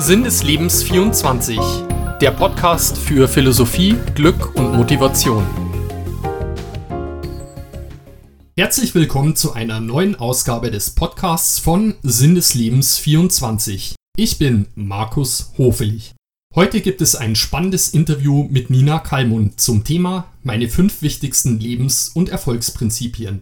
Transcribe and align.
Sinn 0.00 0.22
des 0.22 0.44
Lebens 0.44 0.84
24, 0.84 1.58
der 2.20 2.30
Podcast 2.30 2.96
für 2.96 3.26
Philosophie, 3.26 3.96
Glück 4.14 4.54
und 4.54 4.76
Motivation. 4.76 5.44
Herzlich 8.56 8.94
willkommen 8.94 9.34
zu 9.34 9.54
einer 9.54 9.80
neuen 9.80 10.14
Ausgabe 10.14 10.70
des 10.70 10.90
Podcasts 10.90 11.58
von 11.58 11.96
Sinn 12.04 12.36
des 12.36 12.54
Lebens 12.54 12.96
24. 12.96 13.96
Ich 14.16 14.38
bin 14.38 14.68
Markus 14.76 15.52
Hofelig. 15.58 16.14
Heute 16.54 16.80
gibt 16.80 17.00
es 17.00 17.16
ein 17.16 17.34
spannendes 17.34 17.88
Interview 17.88 18.44
mit 18.44 18.70
Nina 18.70 19.00
Kalmund 19.00 19.60
zum 19.60 19.82
Thema 19.82 20.32
Meine 20.44 20.68
fünf 20.68 21.02
wichtigsten 21.02 21.58
Lebens- 21.58 22.10
und 22.10 22.28
Erfolgsprinzipien. 22.28 23.40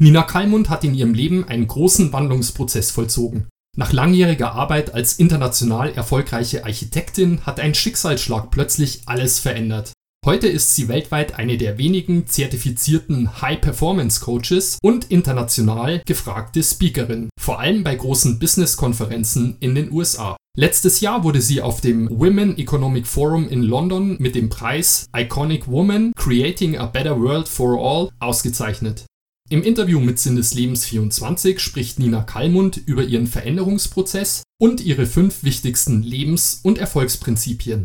Nina 0.00 0.22
Kalmund 0.22 0.70
hat 0.70 0.84
in 0.84 0.94
ihrem 0.94 1.14
Leben 1.14 1.48
einen 1.48 1.66
großen 1.66 2.12
Wandlungsprozess 2.12 2.92
vollzogen. 2.92 3.48
Nach 3.78 3.92
langjähriger 3.92 4.52
Arbeit 4.52 4.94
als 4.94 5.18
international 5.18 5.92
erfolgreiche 5.92 6.64
Architektin 6.64 7.44
hat 7.44 7.60
ein 7.60 7.74
Schicksalsschlag 7.74 8.50
plötzlich 8.50 9.02
alles 9.04 9.38
verändert. 9.38 9.92
Heute 10.24 10.48
ist 10.48 10.74
sie 10.74 10.88
weltweit 10.88 11.38
eine 11.38 11.58
der 11.58 11.76
wenigen 11.76 12.26
zertifizierten 12.26 13.42
High-Performance-Coaches 13.42 14.78
und 14.82 15.10
international 15.10 16.02
gefragte 16.06 16.62
Speakerin, 16.62 17.28
vor 17.38 17.60
allem 17.60 17.84
bei 17.84 17.94
großen 17.94 18.38
Business-Konferenzen 18.38 19.58
in 19.60 19.74
den 19.74 19.92
USA. 19.92 20.36
Letztes 20.58 21.00
Jahr 21.00 21.22
wurde 21.22 21.42
sie 21.42 21.60
auf 21.60 21.82
dem 21.82 22.08
Women 22.10 22.56
Economic 22.56 23.06
Forum 23.06 23.46
in 23.46 23.62
London 23.62 24.16
mit 24.18 24.34
dem 24.34 24.48
Preis 24.48 25.04
Iconic 25.14 25.68
Woman 25.68 26.12
Creating 26.16 26.78
a 26.78 26.86
Better 26.86 27.20
World 27.20 27.46
for 27.46 27.78
All 27.78 28.08
ausgezeichnet. 28.20 29.04
Im 29.48 29.62
Interview 29.62 30.00
mit 30.00 30.18
Sinn 30.18 30.34
des 30.34 30.54
Lebens 30.54 30.84
24 30.86 31.60
spricht 31.60 32.00
Nina 32.00 32.22
Kallmund 32.22 32.78
über 32.78 33.04
ihren 33.04 33.28
Veränderungsprozess 33.28 34.42
und 34.58 34.80
ihre 34.80 35.06
fünf 35.06 35.44
wichtigsten 35.44 36.02
Lebens- 36.02 36.58
und 36.64 36.78
Erfolgsprinzipien. 36.78 37.84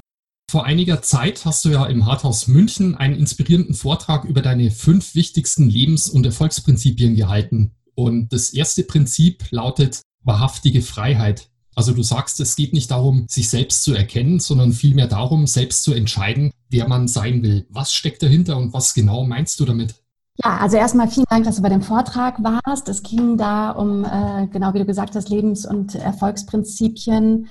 Vor 0.49 0.65
einiger 0.65 1.03
Zeit 1.03 1.45
hast 1.45 1.63
du 1.63 1.69
ja 1.69 1.85
im 1.85 2.07
Harthaus 2.07 2.47
München 2.47 2.95
einen 2.95 3.15
inspirierenden 3.15 3.75
Vortrag 3.75 4.25
über 4.25 4.41
deine 4.41 4.71
fünf 4.71 5.13
wichtigsten 5.13 5.69
Lebens- 5.69 6.09
und 6.09 6.25
Erfolgsprinzipien 6.25 7.15
gehalten. 7.15 7.75
Und 7.93 8.33
das 8.33 8.49
erste 8.53 8.81
Prinzip 8.81 9.45
lautet 9.51 10.01
wahrhaftige 10.23 10.81
Freiheit. 10.81 11.51
Also 11.75 11.93
du 11.93 12.01
sagst, 12.01 12.39
es 12.39 12.55
geht 12.55 12.73
nicht 12.73 12.89
darum, 12.89 13.27
sich 13.29 13.49
selbst 13.49 13.83
zu 13.83 13.93
erkennen, 13.93 14.39
sondern 14.39 14.73
vielmehr 14.73 15.07
darum, 15.07 15.45
selbst 15.45 15.83
zu 15.83 15.93
entscheiden, 15.93 16.51
wer 16.71 16.87
man 16.87 17.07
sein 17.07 17.43
will. 17.43 17.67
Was 17.69 17.93
steckt 17.93 18.23
dahinter 18.23 18.57
und 18.57 18.73
was 18.73 18.95
genau 18.95 19.25
meinst 19.25 19.59
du 19.59 19.65
damit? 19.65 20.00
Ja, 20.43 20.57
also 20.57 20.77
erstmal 20.77 21.07
vielen 21.07 21.27
Dank, 21.29 21.45
dass 21.45 21.57
du 21.57 21.61
bei 21.61 21.69
dem 21.69 21.83
Vortrag 21.83 22.43
warst. 22.43 22.89
Es 22.89 23.03
ging 23.03 23.37
da 23.37 23.71
um, 23.71 24.05
äh, 24.05 24.47
genau 24.47 24.73
wie 24.73 24.79
du 24.79 24.85
gesagt 24.85 25.15
hast, 25.15 25.29
Lebens- 25.29 25.65
und 25.65 25.93
Erfolgsprinzipien. 25.93 27.47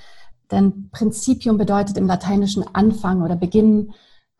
Denn 0.50 0.90
Prinzipium 0.90 1.56
bedeutet 1.56 1.96
im 1.96 2.06
Lateinischen 2.06 2.64
Anfang 2.72 3.22
oder 3.22 3.36
Beginn, 3.36 3.92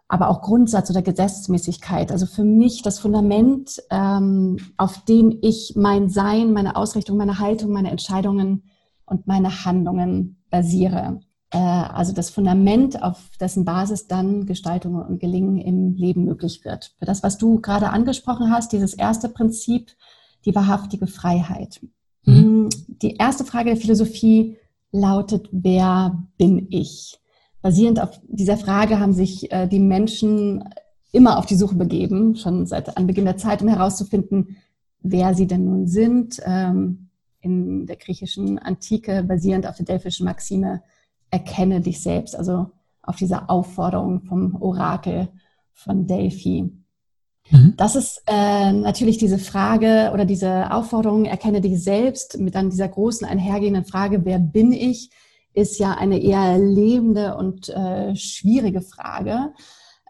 aber 0.09 0.29
auch 0.29 0.43
Grundsatz 0.43 0.91
oder 0.91 1.03
Gesetzmäßigkeit. 1.03 2.11
Also 2.11 2.27
für 2.27 2.43
mich 2.43 2.83
das 2.83 2.99
Fundament, 2.99 3.81
ähm, 3.91 4.57
auf 4.77 5.05
dem 5.05 5.39
ich 5.43 5.75
mein 5.77 6.09
Sein, 6.09 6.53
meine 6.53 6.75
Ausrichtung, 6.75 7.17
meine 7.17 7.39
Haltung, 7.39 7.71
meine 7.71 7.93
Entscheidungen 7.93 8.65
und 9.05 9.29
meine 9.29 9.65
Handlungen 9.65 10.43
basiere. 10.51 11.21
Äh, 11.51 11.59
also 11.59 12.13
das 12.13 12.31
Fundament, 12.31 13.03
auf 13.03 13.31
dessen 13.41 13.65
Basis 13.65 14.07
dann 14.07 14.47
Gestaltung 14.47 14.95
und 14.95 15.19
Gelingen 15.19 15.59
im 15.59 15.95
Leben 15.95 16.25
möglich 16.25 16.65
wird. 16.65 16.95
Für 16.99 17.05
das, 17.05 17.23
was 17.23 17.39
du 17.39 17.61
gerade 17.61 17.91
angesprochen 17.91 18.51
hast, 18.51 18.73
dieses 18.73 18.95
erste 18.95 19.29
Prinzip, 19.29 19.93
die 20.45 20.55
wahrhaftige 20.55 21.07
Freiheit. 21.07 21.81
Mhm. 22.25 22.35
Hm, 22.35 22.69
die 23.03 23.17
erste 23.17 23.45
Frage 23.45 23.71
der 23.71 23.81
Philosophie 23.81 24.57
lautet, 24.93 25.49
wer 25.53 26.23
bin 26.39 26.67
ich? 26.71 27.19
Basierend 27.63 28.01
auf 28.01 28.21
dieser 28.27 28.57
Frage 28.57 28.99
haben 29.01 29.13
sich 29.13 29.53
äh, 29.53 29.67
die 29.67 29.81
Menschen 29.81 30.65
immer 31.13 31.39
auf 31.39 31.47
die 31.47 31.57
Suche 31.57 31.75
begeben, 31.75 32.37
schon 32.37 32.67
seit 32.67 32.97
Anbeginn 32.97 33.25
der 33.25 33.37
Zeit, 33.37 33.63
um 33.63 33.69
herauszufinden, 33.69 34.57
wer 35.03 35.35
sie 35.35 35.47
denn 35.47 35.65
nun 35.65 35.87
sind. 35.87 36.41
Ähm, 36.45 37.09
in 37.43 37.87
der 37.87 37.97
griechischen 37.97 38.59
Antike 38.59 39.23
basierend 39.23 39.67
auf 39.67 39.77
der 39.77 39.87
delphischen 39.87 40.27
Maxime, 40.27 40.83
erkenne 41.31 41.81
dich 41.81 42.03
selbst, 42.03 42.37
also 42.37 42.71
auf 43.03 43.17
dieser 43.17 43.51
Aufforderung 43.51 44.23
vom 44.23 44.61
Orakel 44.61 45.29
von 45.73 46.07
Delphi. 46.07 46.71
Mhm. 47.51 47.75
Das 47.77 47.97
ist 47.97 48.23
äh, 48.27 48.73
natürlich 48.73 49.19
diese 49.19 49.39
Frage 49.39 50.11
oder 50.13 50.25
diese 50.25 50.73
Aufforderung, 50.73 51.25
erkenne 51.25 51.61
dich 51.61 51.83
selbst, 51.83 52.39
mit 52.39 52.55
dann 52.55 52.71
dieser 52.71 52.89
großen 52.89 53.27
einhergehenden 53.27 53.85
Frage, 53.85 54.25
wer 54.25 54.39
bin 54.39 54.73
ich, 54.73 55.11
ist 55.53 55.79
ja 55.79 55.93
eine 55.93 56.21
eher 56.21 56.59
lebende 56.59 57.37
und 57.37 57.69
äh, 57.71 58.15
schwierige 58.15 58.83
Frage. 58.83 59.53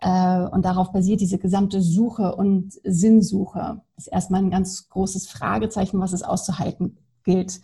Äh, 0.01 0.41
und 0.51 0.65
darauf 0.65 0.93
basiert 0.93 1.21
diese 1.21 1.39
gesamte 1.39 1.81
Suche 1.81 2.35
und 2.35 2.75
Sinnsuche. 2.85 3.81
Das 3.97 4.07
ist 4.07 4.13
erstmal 4.13 4.43
ein 4.43 4.51
ganz 4.51 4.89
großes 4.89 5.29
Fragezeichen, 5.29 6.01
was 6.01 6.13
es 6.13 6.23
auszuhalten 6.23 6.99
gilt. 7.25 7.61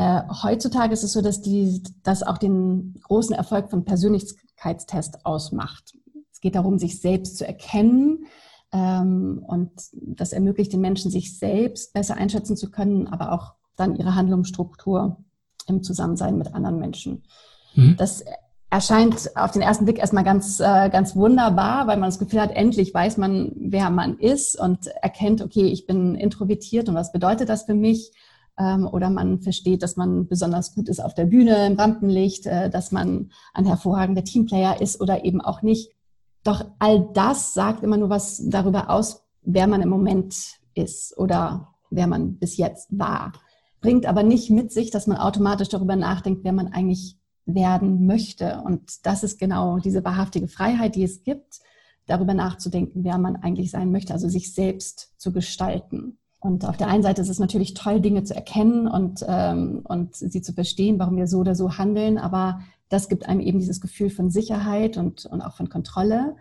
Äh, 0.00 0.22
heutzutage 0.42 0.94
ist 0.94 1.04
es 1.04 1.12
so, 1.12 1.20
dass 1.20 1.42
die, 1.42 1.82
das 2.02 2.22
auch 2.22 2.38
den 2.38 2.94
großen 3.02 3.36
Erfolg 3.36 3.68
von 3.68 3.84
Persönlichkeitstest 3.84 5.26
ausmacht. 5.26 5.94
Es 6.32 6.40
geht 6.40 6.54
darum, 6.54 6.78
sich 6.78 7.02
selbst 7.02 7.36
zu 7.36 7.46
erkennen. 7.46 8.24
Ähm, 8.72 9.44
und 9.46 9.70
das 9.92 10.32
ermöglicht 10.32 10.72
den 10.72 10.80
Menschen, 10.80 11.10
sich 11.10 11.38
selbst 11.38 11.92
besser 11.92 12.16
einschätzen 12.16 12.56
zu 12.56 12.70
können, 12.70 13.08
aber 13.08 13.32
auch 13.32 13.52
dann 13.76 13.94
ihre 13.94 14.14
Handlungsstruktur 14.14 15.18
im 15.66 15.82
Zusammensein 15.82 16.38
mit 16.38 16.54
anderen 16.54 16.78
Menschen. 16.78 17.24
Mhm. 17.74 17.96
Das 17.98 18.24
erscheint 18.70 19.36
auf 19.36 19.50
den 19.50 19.60
ersten 19.60 19.84
Blick 19.84 19.98
erstmal 19.98 20.24
ganz, 20.24 20.60
äh, 20.60 20.88
ganz 20.88 21.14
wunderbar, 21.14 21.86
weil 21.88 21.98
man 21.98 22.08
das 22.08 22.18
Gefühl 22.18 22.40
hat, 22.40 22.52
endlich 22.52 22.94
weiß 22.94 23.18
man, 23.18 23.52
wer 23.54 23.90
man 23.90 24.18
ist 24.18 24.58
und 24.58 24.86
erkennt, 24.86 25.42
okay, 25.42 25.64
ich 25.64 25.86
bin 25.86 26.14
introvertiert 26.14 26.88
und 26.88 26.94
was 26.94 27.12
bedeutet 27.12 27.50
das 27.50 27.64
für 27.64 27.74
mich? 27.74 28.12
Ähm, 28.60 28.86
oder 28.86 29.08
man 29.08 29.40
versteht, 29.40 29.82
dass 29.82 29.96
man 29.96 30.28
besonders 30.28 30.74
gut 30.74 30.88
ist 30.88 31.00
auf 31.00 31.14
der 31.14 31.24
Bühne, 31.24 31.66
im 31.66 31.78
Rampenlicht, 31.78 32.46
äh, 32.46 32.68
dass 32.68 32.92
man 32.92 33.30
ein 33.54 33.64
hervorragender 33.64 34.22
Teamplayer 34.22 34.80
ist 34.80 35.00
oder 35.00 35.24
eben 35.24 35.40
auch 35.40 35.62
nicht. 35.62 35.92
Doch 36.44 36.66
all 36.78 37.08
das 37.14 37.54
sagt 37.54 37.82
immer 37.82 37.96
nur 37.96 38.10
was 38.10 38.42
darüber 38.48 38.90
aus, 38.90 39.24
wer 39.42 39.66
man 39.66 39.80
im 39.80 39.88
Moment 39.88 40.36
ist 40.74 41.16
oder 41.16 41.74
wer 41.90 42.06
man 42.06 42.36
bis 42.36 42.58
jetzt 42.58 42.88
war. 42.90 43.32
Bringt 43.80 44.04
aber 44.04 44.22
nicht 44.22 44.50
mit 44.50 44.72
sich, 44.72 44.90
dass 44.90 45.06
man 45.06 45.16
automatisch 45.16 45.70
darüber 45.70 45.96
nachdenkt, 45.96 46.44
wer 46.44 46.52
man 46.52 46.68
eigentlich 46.68 47.18
werden 47.46 48.06
möchte. 48.06 48.60
Und 48.64 49.06
das 49.06 49.22
ist 49.22 49.38
genau 49.38 49.78
diese 49.78 50.04
wahrhaftige 50.04 50.48
Freiheit, 50.48 50.96
die 50.96 51.04
es 51.04 51.24
gibt, 51.24 51.60
darüber 52.06 52.34
nachzudenken, 52.34 53.04
wer 53.04 53.16
man 53.16 53.36
eigentlich 53.36 53.70
sein 53.70 53.90
möchte, 53.90 54.12
also 54.12 54.28
sich 54.28 54.52
selbst 54.52 55.14
zu 55.18 55.32
gestalten. 55.32 56.18
Und 56.40 56.64
auf 56.64 56.78
der 56.78 56.88
einen 56.88 57.02
Seite 57.02 57.20
ist 57.20 57.28
es 57.28 57.38
natürlich 57.38 57.74
toll, 57.74 58.00
Dinge 58.00 58.24
zu 58.24 58.34
erkennen 58.34 58.88
und, 58.88 59.24
ähm, 59.28 59.82
und 59.84 60.16
sie 60.16 60.40
zu 60.40 60.54
verstehen, 60.54 60.98
warum 60.98 61.16
wir 61.16 61.26
so 61.26 61.38
oder 61.38 61.54
so 61.54 61.76
handeln. 61.76 62.16
Aber 62.16 62.60
das 62.88 63.08
gibt 63.08 63.28
einem 63.28 63.40
eben 63.40 63.58
dieses 63.58 63.80
Gefühl 63.80 64.08
von 64.08 64.30
Sicherheit 64.30 64.96
und, 64.96 65.26
und 65.26 65.42
auch 65.42 65.54
von 65.54 65.68
Kontrolle, 65.68 66.36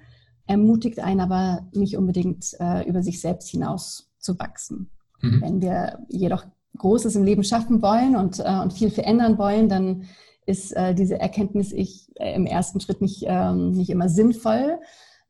ermutigt 0.47 0.99
einen 0.99 1.19
aber 1.19 1.67
nicht 1.73 1.97
unbedingt 1.97 2.55
äh, 2.59 2.87
über 2.87 3.03
sich 3.03 3.19
selbst 3.19 3.49
hinaus 3.49 4.09
zu 4.19 4.39
wachsen. 4.39 4.89
Mhm. 5.21 5.41
Wenn 5.41 5.61
wir 5.61 5.99
jedoch 6.07 6.45
Großes 6.77 7.15
im 7.15 7.23
Leben 7.23 7.43
schaffen 7.43 7.81
wollen 7.81 8.15
und, 8.15 8.39
äh, 8.39 8.59
und 8.61 8.73
viel 8.73 8.89
verändern 8.89 9.37
wollen, 9.37 9.67
dann 9.67 10.05
ist 10.45 10.71
äh, 10.75 10.95
diese 10.95 11.19
Erkenntnis 11.19 11.71
ich 11.71 12.09
äh, 12.15 12.33
im 12.33 12.45
ersten 12.45 12.79
Schritt 12.79 13.01
nicht, 13.01 13.25
ähm, 13.27 13.71
nicht 13.71 13.89
immer 13.89 14.09
sinnvoll, 14.09 14.79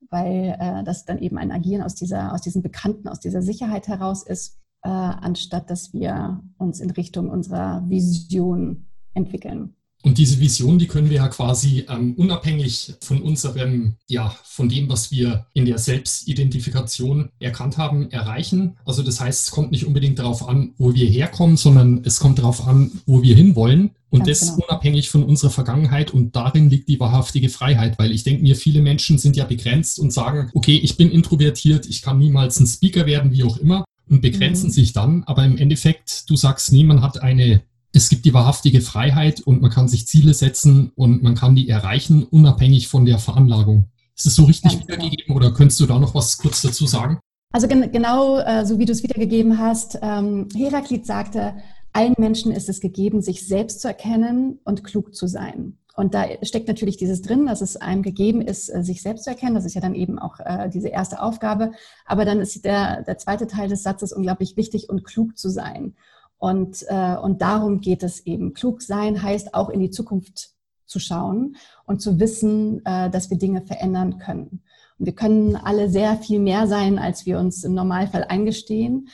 weil 0.09 0.55
äh, 0.59 0.83
das 0.83 1.05
dann 1.05 1.19
eben 1.19 1.37
ein 1.37 1.51
Agieren 1.51 1.83
aus, 1.83 1.95
dieser, 1.95 2.33
aus 2.33 2.41
diesem 2.41 2.61
Bekannten, 2.61 3.07
aus 3.07 3.19
dieser 3.19 3.41
Sicherheit 3.41 3.87
heraus 3.87 4.23
ist 4.23 4.59
äh, 4.81 4.89
anstatt 4.89 5.69
dass 5.69 5.93
wir 5.93 6.41
uns 6.57 6.79
in 6.79 6.91
Richtung 6.91 7.29
unserer 7.29 7.87
Vision 7.89 8.87
entwickeln. 9.13 9.75
Und 10.01 10.17
diese 10.17 10.39
Vision, 10.39 10.79
die 10.79 10.87
können 10.87 11.09
wir 11.09 11.17
ja 11.17 11.27
quasi 11.27 11.85
ähm, 11.89 12.13
unabhängig 12.15 12.93
von 13.01 13.21
unserem, 13.21 13.95
ja, 14.07 14.33
von 14.45 14.69
dem, 14.69 14.87
was 14.87 15.11
wir 15.11 15.45
in 15.53 15.65
der 15.65 15.77
Selbstidentifikation 15.77 17.29
erkannt 17.39 17.77
haben, 17.77 18.09
erreichen. 18.09 18.77
Also 18.85 19.03
das 19.03 19.19
heißt, 19.19 19.47
es 19.47 19.51
kommt 19.51 19.71
nicht 19.71 19.85
unbedingt 19.85 20.17
darauf 20.17 20.47
an, 20.47 20.73
wo 20.77 20.93
wir 20.93 21.05
herkommen, 21.05 21.57
sondern 21.57 22.01
es 22.05 22.19
kommt 22.21 22.39
darauf 22.39 22.65
an, 22.65 22.91
wo 23.05 23.21
wir 23.23 23.35
hinwollen. 23.35 23.91
Und 24.09 24.25
Ganz 24.25 24.39
das 24.39 24.55
genau. 24.55 24.67
unabhängig 24.67 25.09
von 25.09 25.23
unserer 25.23 25.51
Vergangenheit. 25.51 26.11
Und 26.11 26.33
darin 26.33 26.69
liegt 26.69 26.87
die 26.87 26.99
wahrhaftige 26.99 27.49
Freiheit, 27.49 27.99
weil 27.99 28.11
ich 28.11 28.23
denke 28.23 28.41
mir, 28.41 28.55
viele 28.55 28.81
Menschen 28.81 29.17
sind 29.17 29.35
ja 29.35 29.43
begrenzt 29.43 29.99
und 29.99 30.13
sagen, 30.13 30.49
okay, 30.53 30.77
ich 30.77 30.95
bin 30.95 31.11
introvertiert, 31.11 31.85
ich 31.87 32.01
kann 32.01 32.17
niemals 32.17 32.59
ein 32.59 32.67
Speaker 32.67 33.05
werden, 33.05 33.33
wie 33.33 33.43
auch 33.43 33.57
immer 33.57 33.83
und 34.09 34.21
begrenzen 34.21 34.67
mhm. 34.67 34.73
sich 34.73 34.93
dann. 34.93 35.23
Aber 35.25 35.45
im 35.45 35.57
Endeffekt, 35.57 36.29
du 36.29 36.35
sagst, 36.35 36.71
nee, 36.71 36.83
man 36.83 37.01
hat 37.01 37.21
eine, 37.21 37.61
es 37.91 38.09
gibt 38.09 38.25
die 38.25 38.33
wahrhaftige 38.33 38.81
Freiheit 38.81 39.41
und 39.41 39.61
man 39.61 39.71
kann 39.71 39.87
sich 39.87 40.07
Ziele 40.07 40.33
setzen 40.33 40.91
und 40.95 41.23
man 41.23 41.35
kann 41.35 41.55
die 41.55 41.69
erreichen, 41.69 42.23
unabhängig 42.23 42.87
von 42.87 43.05
der 43.05 43.17
Veranlagung. 43.17 43.89
Ist 44.15 44.25
es 44.25 44.35
so 44.35 44.45
richtig 44.45 44.71
Ganz 44.71 44.83
wiedergegeben 44.83 45.25
genau. 45.27 45.37
oder 45.37 45.51
könntest 45.53 45.79
du 45.79 45.85
da 45.85 45.97
noch 45.97 46.13
was 46.13 46.37
kurz 46.37 46.61
dazu 46.61 46.85
sagen? 46.85 47.19
Also 47.51 47.67
gen 47.67 47.91
genau 47.91 48.39
äh, 48.39 48.65
so 48.65 48.77
wie 48.77 48.85
du 48.85 48.91
es 48.91 49.01
wiedergegeben 49.01 49.57
hast, 49.57 49.97
ähm, 50.01 50.47
Heraklit 50.55 51.05
sagte, 51.05 51.55
allen 51.93 52.13
Menschen 52.17 52.51
ist 52.51 52.69
es 52.69 52.79
gegeben, 52.79 53.21
sich 53.21 53.47
selbst 53.47 53.81
zu 53.81 53.87
erkennen 53.87 54.59
und 54.65 54.83
klug 54.83 55.15
zu 55.15 55.25
sein. 55.27 55.77
Und 55.95 56.13
da 56.13 56.25
steckt 56.43 56.67
natürlich 56.67 56.97
dieses 56.97 57.21
drin, 57.21 57.47
dass 57.47 57.61
es 57.61 57.75
einem 57.75 58.03
gegeben 58.03 58.41
ist, 58.41 58.69
äh, 58.69 58.83
sich 58.83 59.01
selbst 59.01 59.23
zu 59.23 59.31
erkennen. 59.31 59.55
Das 59.55 59.65
ist 59.65 59.73
ja 59.73 59.81
dann 59.81 59.95
eben 59.95 60.19
auch 60.19 60.39
äh, 60.39 60.69
diese 60.69 60.89
erste 60.89 61.21
Aufgabe. 61.21 61.71
Aber 62.05 62.23
dann 62.23 62.39
ist 62.39 62.63
der, 62.63 63.01
der 63.03 63.17
zweite 63.17 63.47
Teil 63.47 63.67
des 63.67 63.83
Satzes 63.83 64.13
unglaublich 64.13 64.55
wichtig 64.55 64.89
und 64.89 65.03
klug 65.03 65.37
zu 65.37 65.49
sein. 65.49 65.95
Und, 66.39 66.85
äh, 66.87 67.17
und 67.17 67.41
darum 67.41 67.81
geht 67.81 68.01
es 68.01 68.25
eben. 68.25 68.53
Klug 68.53 68.81
sein 68.81 69.21
heißt 69.21 69.53
auch 69.53 69.69
in 69.69 69.81
die 69.81 69.91
Zukunft 69.91 70.51
zu 70.85 70.99
schauen 70.99 71.57
und 71.85 72.01
zu 72.01 72.19
wissen, 72.19 72.83
äh, 72.85 73.09
dass 73.09 73.29
wir 73.29 73.37
Dinge 73.37 73.61
verändern 73.61 74.17
können. 74.17 74.63
Und 74.97 75.05
wir 75.05 75.13
können 75.13 75.55
alle 75.55 75.89
sehr 75.89 76.15
viel 76.17 76.39
mehr 76.39 76.65
sein, 76.67 76.97
als 76.97 77.25
wir 77.25 77.39
uns 77.39 77.63
im 77.63 77.73
Normalfall 77.73 78.23
eingestehen. 78.23 79.09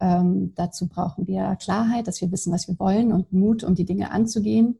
Ähm, 0.00 0.52
dazu 0.54 0.88
brauchen 0.88 1.26
wir 1.26 1.56
Klarheit, 1.56 2.06
dass 2.06 2.20
wir 2.20 2.30
wissen, 2.30 2.52
was 2.52 2.68
wir 2.68 2.78
wollen 2.78 3.12
und 3.12 3.32
Mut, 3.32 3.64
um 3.64 3.74
die 3.74 3.84
Dinge 3.84 4.12
anzugehen. 4.12 4.78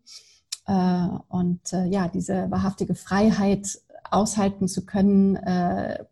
Äh, 0.67 1.09
und 1.29 1.73
äh, 1.73 1.87
ja, 1.87 2.07
diese 2.09 2.49
wahrhaftige 2.51 2.95
Freiheit 2.95 3.81
aushalten 4.11 4.69
zu 4.69 4.87
können, 4.87 5.37
äh, 5.37 6.05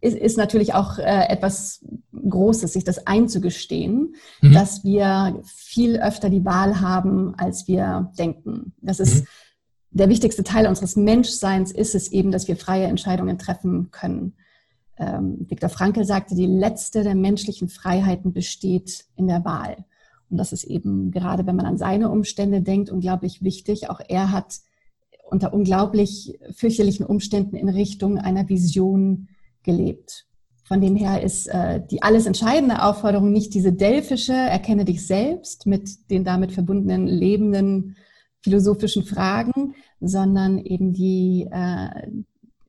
ist, 0.00 0.16
ist 0.16 0.38
natürlich 0.38 0.74
auch 0.74 0.98
äh, 0.98 1.28
etwas 1.28 1.84
Großes, 2.28 2.72
sich 2.72 2.84
das 2.84 3.06
einzugestehen, 3.06 4.14
mhm. 4.40 4.52
dass 4.52 4.84
wir 4.84 5.40
viel 5.44 5.98
öfter 5.98 6.30
die 6.30 6.44
Wahl 6.44 6.80
haben, 6.80 7.34
als 7.36 7.68
wir 7.68 8.12
denken. 8.18 8.72
Das 8.80 9.00
ist 9.00 9.22
mhm. 9.22 9.26
der 9.90 10.08
wichtigste 10.08 10.44
Teil 10.44 10.66
unseres 10.66 10.96
Menschseins, 10.96 11.72
ist 11.72 11.94
es 11.94 12.10
eben, 12.12 12.30
dass 12.30 12.48
wir 12.48 12.56
freie 12.56 12.86
Entscheidungen 12.86 13.38
treffen 13.38 13.90
können. 13.90 14.34
Ähm, 14.96 15.46
Viktor 15.48 15.70
Frankl 15.70 16.04
sagte, 16.04 16.34
die 16.34 16.46
letzte 16.46 17.02
der 17.02 17.14
menschlichen 17.14 17.68
Freiheiten 17.68 18.32
besteht 18.32 19.06
in 19.16 19.26
der 19.26 19.44
Wahl. 19.44 19.84
Und 20.30 20.38
das 20.38 20.52
ist 20.52 20.64
eben 20.64 21.10
gerade, 21.10 21.46
wenn 21.46 21.56
man 21.56 21.66
an 21.66 21.78
seine 21.78 22.10
Umstände 22.10 22.62
denkt, 22.62 22.90
unglaublich 22.90 23.42
wichtig. 23.42 23.90
Auch 23.90 24.00
er 24.08 24.30
hat 24.30 24.60
unter 25.28 25.52
unglaublich 25.52 26.38
fürchterlichen 26.52 27.06
Umständen 27.06 27.56
in 27.56 27.68
Richtung 27.68 28.18
einer 28.18 28.48
Vision 28.48 29.28
gelebt. 29.62 30.26
Von 30.64 30.80
dem 30.80 30.96
her 30.96 31.22
ist 31.22 31.46
äh, 31.46 31.80
die 31.90 32.02
alles 32.02 32.24
entscheidende 32.24 32.82
Aufforderung 32.82 33.30
nicht 33.30 33.52
diese 33.52 33.72
delphische, 33.72 34.32
erkenne 34.32 34.86
dich 34.86 35.06
selbst 35.06 35.66
mit 35.66 36.10
den 36.10 36.24
damit 36.24 36.52
verbundenen 36.52 37.06
lebenden 37.06 37.96
philosophischen 38.40 39.04
Fragen, 39.04 39.74
sondern 40.00 40.58
eben 40.58 40.92
die 40.92 41.48
äh, 41.50 42.08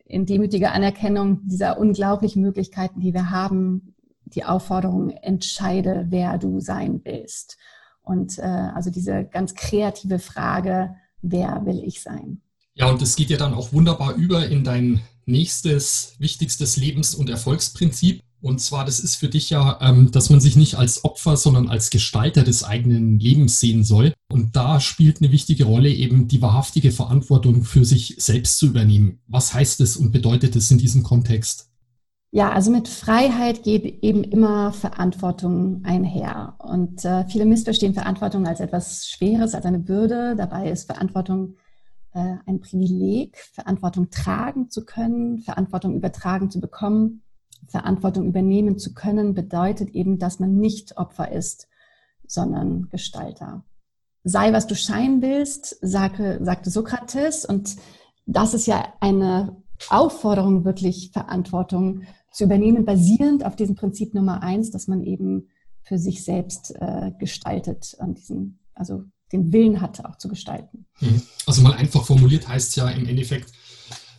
in 0.05 0.25
demütiger 0.25 0.73
Anerkennung 0.73 1.39
dieser 1.47 1.79
unglaublichen 1.79 2.41
Möglichkeiten, 2.41 2.99
die 2.99 3.13
wir 3.13 3.31
haben, 3.31 3.95
die 4.25 4.43
Aufforderung, 4.43 5.09
entscheide, 5.09 6.07
wer 6.09 6.37
du 6.37 6.59
sein 6.59 7.01
willst. 7.03 7.57
Und 8.01 8.39
äh, 8.39 8.41
also 8.41 8.89
diese 8.89 9.25
ganz 9.25 9.55
kreative 9.55 10.19
Frage, 10.19 10.95
wer 11.21 11.65
will 11.65 11.81
ich 11.83 12.01
sein? 12.01 12.41
Ja, 12.73 12.89
und 12.89 13.01
es 13.01 13.15
geht 13.15 13.29
ja 13.29 13.37
dann 13.37 13.53
auch 13.53 13.73
wunderbar 13.73 14.15
über 14.15 14.47
in 14.47 14.63
dein 14.63 15.01
nächstes 15.25 16.15
wichtigstes 16.19 16.77
Lebens- 16.77 17.15
und 17.15 17.29
Erfolgsprinzip. 17.29 18.21
Und 18.41 18.61
zwar, 18.61 18.85
das 18.85 18.99
ist 18.99 19.15
für 19.15 19.27
dich 19.27 19.49
ja, 19.49 19.79
ähm, 19.81 20.11
dass 20.11 20.29
man 20.29 20.39
sich 20.39 20.55
nicht 20.55 20.75
als 20.75 21.03
Opfer, 21.03 21.35
sondern 21.35 21.67
als 21.67 21.89
Gestalter 21.89 22.43
des 22.43 22.63
eigenen 22.63 23.19
Lebens 23.19 23.59
sehen 23.59 23.83
soll. 23.83 24.13
Und 24.31 24.55
da 24.55 24.79
spielt 24.79 25.19
eine 25.19 25.31
wichtige 25.31 25.65
Rolle 25.65 25.89
eben 25.89 26.27
die 26.27 26.41
wahrhaftige 26.41 26.91
Verantwortung 26.91 27.63
für 27.63 27.85
sich 27.85 28.15
selbst 28.19 28.59
zu 28.59 28.67
übernehmen. 28.67 29.19
Was 29.27 29.53
heißt 29.53 29.81
es 29.81 29.97
und 29.97 30.11
bedeutet 30.11 30.55
es 30.55 30.69
in 30.69 30.77
diesem 30.77 31.01
Kontext? 31.01 31.69
Ja, 32.35 32.51
also 32.51 32.69
mit 32.69 32.89
Freiheit 32.89 33.63
geht 33.63 34.03
eben 34.03 34.23
immer 34.23 34.73
Verantwortung 34.73 35.81
einher. 35.85 36.55
Und 36.59 37.05
äh, 37.05 37.25
viele 37.29 37.45
missverstehen 37.45 37.93
Verantwortung 37.93 38.45
als 38.45 38.59
etwas 38.59 39.07
Schweres, 39.07 39.55
als 39.55 39.65
eine 39.65 39.79
Bürde. 39.79 40.35
Dabei 40.35 40.69
ist 40.69 40.85
Verantwortung 40.85 41.55
äh, 42.15 42.37
ein 42.45 42.61
Privileg, 42.61 43.37
Verantwortung 43.37 44.09
tragen 44.09 44.69
zu 44.69 44.85
können, 44.85 45.39
Verantwortung 45.39 45.95
übertragen 45.95 46.49
zu 46.49 46.59
bekommen. 46.59 47.21
Verantwortung 47.67 48.25
übernehmen 48.25 48.77
zu 48.77 48.93
können, 48.93 49.33
bedeutet 49.33 49.89
eben, 49.89 50.17
dass 50.17 50.39
man 50.39 50.55
nicht 50.57 50.97
Opfer 50.97 51.31
ist, 51.31 51.67
sondern 52.25 52.89
Gestalter. 52.89 53.65
Sei, 54.23 54.53
was 54.53 54.67
du 54.67 54.75
scheinen 54.75 55.21
willst, 55.21 55.77
sagte, 55.81 56.39
sagte 56.43 56.69
Sokrates. 56.69 57.45
Und 57.45 57.75
das 58.25 58.53
ist 58.53 58.65
ja 58.65 58.93
eine 58.99 59.61
Aufforderung, 59.89 60.63
wirklich 60.63 61.11
Verantwortung 61.11 62.03
zu 62.31 62.45
übernehmen, 62.45 62.85
basierend 62.85 63.45
auf 63.45 63.55
diesem 63.55 63.75
Prinzip 63.75 64.13
Nummer 64.13 64.41
eins, 64.41 64.71
dass 64.71 64.87
man 64.87 65.03
eben 65.03 65.49
für 65.83 65.97
sich 65.97 66.23
selbst 66.23 66.73
äh, 66.79 67.11
gestaltet 67.19 67.95
und 67.99 68.17
diesen, 68.19 68.59
also 68.73 69.03
den 69.35 69.53
Willen 69.53 69.81
hat, 69.81 70.03
auch 70.05 70.17
zu 70.17 70.27
gestalten. 70.27 70.85
Mhm. 70.99 71.21
Also 71.45 71.61
mal 71.61 71.73
einfach 71.73 72.05
formuliert 72.05 72.47
heißt 72.47 72.75
ja 72.77 72.89
im 72.89 73.07
Endeffekt, 73.07 73.51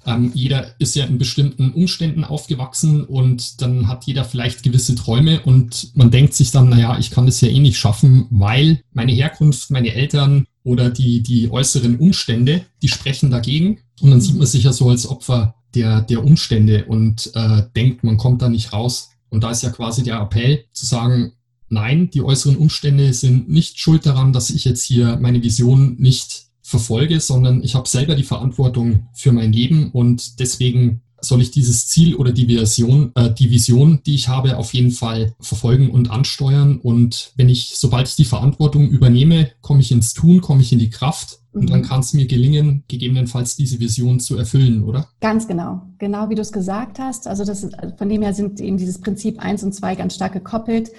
ähm, 0.06 0.30
jeder 0.34 0.68
ist 0.78 0.94
ja 0.94 1.04
in 1.04 1.18
bestimmten 1.18 1.72
Umständen 1.72 2.24
aufgewachsen 2.24 3.04
und 3.04 3.60
dann 3.60 3.88
hat 3.88 4.04
jeder 4.04 4.24
vielleicht 4.24 4.62
gewisse 4.62 4.94
Träume 4.94 5.42
und 5.42 5.90
man 5.96 6.10
denkt 6.10 6.34
sich 6.34 6.52
dann, 6.52 6.68
naja, 6.68 6.96
ich 6.98 7.10
kann 7.10 7.26
das 7.26 7.40
ja 7.40 7.48
eh 7.48 7.58
nicht 7.58 7.76
schaffen, 7.76 8.26
weil 8.30 8.80
meine 8.92 9.12
Herkunft, 9.12 9.70
meine 9.70 9.92
Eltern 9.92 10.46
oder 10.62 10.90
die, 10.90 11.22
die 11.22 11.50
äußeren 11.50 11.96
Umstände, 11.96 12.64
die 12.82 12.88
sprechen 12.88 13.30
dagegen. 13.30 13.80
Und 14.00 14.10
dann 14.10 14.20
sieht 14.20 14.36
man 14.36 14.46
sich 14.46 14.64
ja 14.64 14.72
so 14.72 14.90
als 14.90 15.08
Opfer 15.08 15.54
der, 15.74 16.02
der 16.02 16.24
Umstände 16.24 16.86
und 16.86 17.30
äh, 17.34 17.62
denkt, 17.74 18.04
man 18.04 18.16
kommt 18.16 18.42
da 18.42 18.48
nicht 18.48 18.72
raus. 18.72 19.10
Und 19.28 19.42
da 19.42 19.50
ist 19.50 19.62
ja 19.62 19.70
quasi 19.70 20.02
der 20.02 20.20
Appell 20.20 20.64
zu 20.72 20.86
sagen, 20.86 21.32
nein, 21.68 22.10
die 22.10 22.22
äußeren 22.22 22.56
Umstände 22.56 23.12
sind 23.12 23.48
nicht 23.48 23.78
schuld 23.78 24.06
daran, 24.06 24.32
dass 24.32 24.50
ich 24.50 24.64
jetzt 24.64 24.84
hier 24.84 25.18
meine 25.20 25.42
Vision 25.42 25.96
nicht 25.98 26.46
verfolge, 26.62 27.20
sondern 27.20 27.62
ich 27.62 27.74
habe 27.74 27.88
selber 27.88 28.14
die 28.14 28.24
Verantwortung 28.24 29.08
für 29.14 29.32
mein 29.32 29.52
Leben 29.52 29.90
und 29.92 30.40
deswegen 30.40 31.02
soll 31.20 31.40
ich 31.40 31.50
dieses 31.50 31.88
Ziel 31.88 32.14
oder 32.14 32.32
die 32.32 32.48
Vision, 32.48 33.12
äh, 33.14 33.32
die 33.32 33.50
Vision, 33.50 34.00
die 34.04 34.14
ich 34.14 34.28
habe, 34.28 34.56
auf 34.56 34.74
jeden 34.74 34.90
Fall 34.90 35.34
verfolgen 35.40 35.90
und 35.90 36.10
ansteuern. 36.10 36.78
Und 36.78 37.32
wenn 37.36 37.48
ich, 37.48 37.72
sobald 37.76 38.08
ich 38.08 38.16
die 38.16 38.24
Verantwortung 38.24 38.88
übernehme, 38.88 39.50
komme 39.60 39.80
ich 39.80 39.92
ins 39.92 40.14
Tun, 40.14 40.40
komme 40.40 40.60
ich 40.60 40.72
in 40.72 40.78
die 40.78 40.90
Kraft 40.90 41.40
und 41.52 41.70
dann 41.70 41.80
mhm. 41.80 41.84
kann 41.84 42.00
es 42.00 42.12
mir 42.12 42.26
gelingen, 42.26 42.84
gegebenenfalls 42.88 43.56
diese 43.56 43.80
Vision 43.80 44.20
zu 44.20 44.36
erfüllen, 44.36 44.84
oder? 44.84 45.08
Ganz 45.20 45.48
genau. 45.48 45.82
Genau 45.98 46.28
wie 46.28 46.34
du 46.34 46.42
es 46.42 46.52
gesagt 46.52 46.98
hast. 46.98 47.26
Also 47.26 47.44
das 47.44 47.66
von 47.96 48.08
dem 48.08 48.22
her 48.22 48.34
sind 48.34 48.60
eben 48.60 48.76
dieses 48.76 49.00
Prinzip 49.00 49.38
eins 49.38 49.62
und 49.62 49.74
zwei 49.74 49.94
ganz 49.94 50.14
stark 50.14 50.34
gekoppelt. 50.34 50.90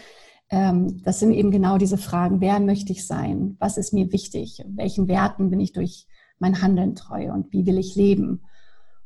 Ähm, 0.49 1.01
das 1.03 1.19
sind 1.19 1.33
eben 1.33 1.51
genau 1.51 1.77
diese 1.77 1.97
Fragen. 1.97 2.41
Wer 2.41 2.59
möchte 2.59 2.91
ich 2.91 3.05
sein? 3.05 3.55
Was 3.59 3.77
ist 3.77 3.93
mir 3.93 4.11
wichtig? 4.11 4.63
Welchen 4.67 5.07
Werten 5.07 5.49
bin 5.49 5.59
ich 5.59 5.73
durch 5.73 6.07
mein 6.39 6.61
Handeln 6.61 6.95
treu? 6.95 7.31
Und 7.31 7.51
wie 7.51 7.65
will 7.65 7.77
ich 7.77 7.95
leben? 7.95 8.41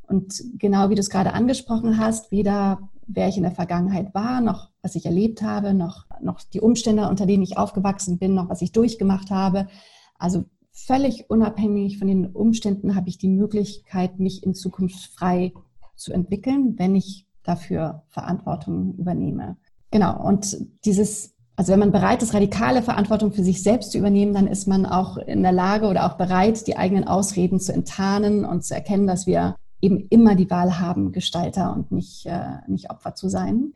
Und 0.07 0.43
genau 0.57 0.89
wie 0.89 0.95
du 0.95 0.99
es 0.99 1.09
gerade 1.09 1.33
angesprochen 1.33 1.97
hast, 1.97 2.31
weder 2.31 2.89
wer 3.07 3.27
ich 3.27 3.37
in 3.37 3.43
der 3.43 3.51
Vergangenheit 3.51 4.13
war, 4.13 4.41
noch 4.41 4.69
was 4.81 4.95
ich 4.95 5.05
erlebt 5.05 5.41
habe, 5.41 5.73
noch, 5.73 6.05
noch 6.21 6.41
die 6.41 6.59
Umstände, 6.59 7.07
unter 7.07 7.25
denen 7.25 7.43
ich 7.43 7.57
aufgewachsen 7.57 8.17
bin, 8.17 8.33
noch 8.33 8.49
was 8.49 8.61
ich 8.61 8.71
durchgemacht 8.71 9.31
habe. 9.31 9.67
Also 10.17 10.45
völlig 10.71 11.29
unabhängig 11.29 11.97
von 11.97 12.07
den 12.07 12.27
Umständen 12.27 12.95
habe 12.95 13.09
ich 13.09 13.17
die 13.17 13.27
Möglichkeit, 13.29 14.19
mich 14.19 14.43
in 14.43 14.53
Zukunft 14.53 15.13
frei 15.13 15.53
zu 15.95 16.11
entwickeln, 16.13 16.77
wenn 16.77 16.95
ich 16.95 17.27
dafür 17.43 18.03
Verantwortung 18.09 18.95
übernehme. 18.97 19.57
Genau. 19.91 20.25
Und 20.25 20.57
dieses, 20.85 21.35
also 21.55 21.73
wenn 21.73 21.79
man 21.79 21.91
bereit 21.91 22.23
ist, 22.23 22.33
radikale 22.33 22.81
Verantwortung 22.81 23.31
für 23.33 23.43
sich 23.43 23.61
selbst 23.61 23.91
zu 23.91 23.97
übernehmen, 23.97 24.33
dann 24.33 24.47
ist 24.47 24.67
man 24.67 24.85
auch 24.85 25.17
in 25.17 25.43
der 25.43 25.51
Lage 25.51 25.87
oder 25.87 26.05
auch 26.05 26.17
bereit, 26.17 26.65
die 26.67 26.77
eigenen 26.77 27.07
Ausreden 27.07 27.59
zu 27.59 27.73
enttarnen 27.73 28.45
und 28.45 28.63
zu 28.63 28.73
erkennen, 28.73 29.05
dass 29.05 29.27
wir 29.27 29.55
eben 29.81 30.07
immer 30.09 30.35
die 30.35 30.49
Wahl 30.49 30.79
haben, 30.79 31.11
Gestalter 31.11 31.73
und 31.73 31.91
nicht, 31.91 32.25
äh, 32.25 32.59
nicht 32.67 32.89
Opfer 32.89 33.15
zu 33.15 33.29
sein. 33.29 33.73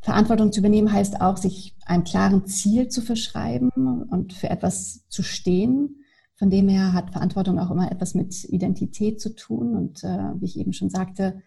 Verantwortung 0.00 0.50
zu 0.50 0.60
übernehmen 0.60 0.92
heißt 0.92 1.20
auch, 1.20 1.36
sich 1.36 1.76
einem 1.86 2.02
klaren 2.02 2.44
Ziel 2.46 2.88
zu 2.88 3.02
verschreiben 3.02 3.70
und 3.70 4.32
für 4.32 4.50
etwas 4.50 5.06
zu 5.08 5.22
stehen. 5.22 6.02
Von 6.34 6.50
dem 6.50 6.68
her 6.68 6.92
hat 6.92 7.10
Verantwortung 7.10 7.60
auch 7.60 7.70
immer 7.70 7.92
etwas 7.92 8.14
mit 8.14 8.44
Identität 8.44 9.20
zu 9.20 9.36
tun. 9.36 9.76
Und 9.76 10.02
äh, 10.02 10.32
wie 10.40 10.46
ich 10.46 10.58
eben 10.58 10.72
schon 10.72 10.90
sagte, 10.90 11.40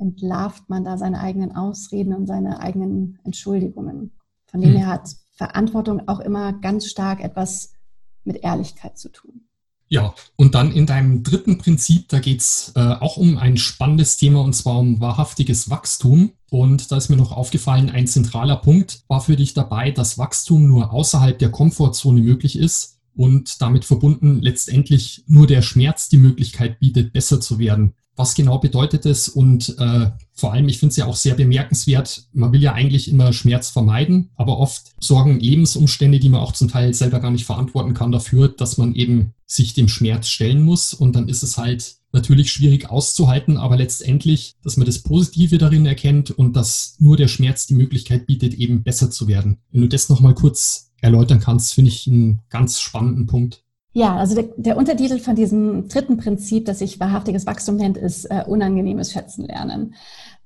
entlarvt 0.00 0.68
man 0.68 0.84
da 0.84 0.98
seine 0.98 1.20
eigenen 1.20 1.54
Ausreden 1.54 2.14
und 2.14 2.26
seine 2.26 2.60
eigenen 2.60 3.18
Entschuldigungen. 3.24 4.12
Von 4.46 4.60
dem 4.60 4.70
hm. 4.70 4.78
her 4.78 4.86
hat 4.88 5.10
Verantwortung 5.32 6.08
auch 6.08 6.20
immer 6.20 6.52
ganz 6.52 6.86
stark 6.86 7.22
etwas 7.22 7.72
mit 8.24 8.42
Ehrlichkeit 8.42 8.98
zu 8.98 9.10
tun. 9.10 9.42
Ja, 9.92 10.14
und 10.36 10.54
dann 10.54 10.70
in 10.70 10.86
deinem 10.86 11.24
dritten 11.24 11.58
Prinzip, 11.58 12.08
da 12.08 12.20
geht's 12.20 12.72
äh, 12.76 12.80
auch 12.80 13.16
um 13.16 13.36
ein 13.38 13.56
spannendes 13.56 14.16
Thema 14.16 14.40
und 14.40 14.54
zwar 14.54 14.78
um 14.78 15.00
wahrhaftiges 15.00 15.68
Wachstum. 15.68 16.30
Und 16.48 16.92
da 16.92 16.96
ist 16.96 17.08
mir 17.08 17.16
noch 17.16 17.32
aufgefallen, 17.32 17.90
ein 17.90 18.06
zentraler 18.06 18.56
Punkt 18.56 19.02
war 19.08 19.20
für 19.20 19.34
dich 19.34 19.52
dabei, 19.52 19.90
dass 19.90 20.16
Wachstum 20.16 20.68
nur 20.68 20.92
außerhalb 20.92 21.36
der 21.38 21.50
Komfortzone 21.50 22.20
möglich 22.20 22.56
ist 22.56 23.00
und 23.16 23.60
damit 23.60 23.84
verbunden 23.84 24.40
letztendlich 24.40 25.24
nur 25.26 25.48
der 25.48 25.60
Schmerz 25.60 26.08
die 26.08 26.18
Möglichkeit 26.18 26.78
bietet, 26.78 27.12
besser 27.12 27.40
zu 27.40 27.58
werden. 27.58 27.94
Was 28.20 28.34
genau 28.34 28.58
bedeutet 28.58 29.06
es? 29.06 29.30
Und 29.30 29.78
äh, 29.78 30.10
vor 30.34 30.52
allem, 30.52 30.68
ich 30.68 30.78
finde 30.78 30.90
es 30.90 30.96
ja 30.96 31.06
auch 31.06 31.16
sehr 31.16 31.34
bemerkenswert, 31.34 32.24
man 32.34 32.52
will 32.52 32.62
ja 32.62 32.74
eigentlich 32.74 33.10
immer 33.10 33.32
Schmerz 33.32 33.70
vermeiden, 33.70 34.28
aber 34.36 34.58
oft 34.58 34.92
sorgen 35.00 35.40
Lebensumstände, 35.40 36.20
die 36.20 36.28
man 36.28 36.42
auch 36.42 36.52
zum 36.52 36.68
Teil 36.68 36.92
selber 36.92 37.20
gar 37.20 37.30
nicht 37.30 37.46
verantworten 37.46 37.94
kann, 37.94 38.12
dafür, 38.12 38.48
dass 38.48 38.76
man 38.76 38.94
eben 38.94 39.32
sich 39.46 39.72
dem 39.72 39.88
Schmerz 39.88 40.28
stellen 40.28 40.60
muss. 40.60 40.92
Und 40.92 41.16
dann 41.16 41.30
ist 41.30 41.42
es 41.42 41.56
halt 41.56 41.94
natürlich 42.12 42.52
schwierig 42.52 42.90
auszuhalten, 42.90 43.56
aber 43.56 43.78
letztendlich, 43.78 44.54
dass 44.62 44.76
man 44.76 44.84
das 44.84 44.98
Positive 44.98 45.56
darin 45.56 45.86
erkennt 45.86 46.30
und 46.30 46.56
dass 46.56 46.96
nur 46.98 47.16
der 47.16 47.28
Schmerz 47.28 47.68
die 47.68 47.74
Möglichkeit 47.74 48.26
bietet, 48.26 48.52
eben 48.52 48.82
besser 48.82 49.10
zu 49.10 49.28
werden. 49.28 49.56
Wenn 49.72 49.80
du 49.80 49.88
das 49.88 50.10
nochmal 50.10 50.34
kurz 50.34 50.90
erläutern 51.00 51.40
kannst, 51.40 51.72
finde 51.72 51.90
ich 51.90 52.06
einen 52.06 52.42
ganz 52.50 52.82
spannenden 52.82 53.26
Punkt. 53.26 53.64
Ja, 53.92 54.16
also 54.16 54.36
der, 54.36 54.50
der, 54.56 54.76
Untertitel 54.76 55.18
von 55.18 55.34
diesem 55.34 55.88
dritten 55.88 56.16
Prinzip, 56.16 56.66
das 56.66 56.78
sich 56.78 57.00
wahrhaftiges 57.00 57.46
Wachstum 57.46 57.76
nennt, 57.76 57.96
ist 57.96 58.24
äh, 58.26 58.44
unangenehmes 58.46 59.12
Schätzen 59.12 59.44
lernen. 59.46 59.94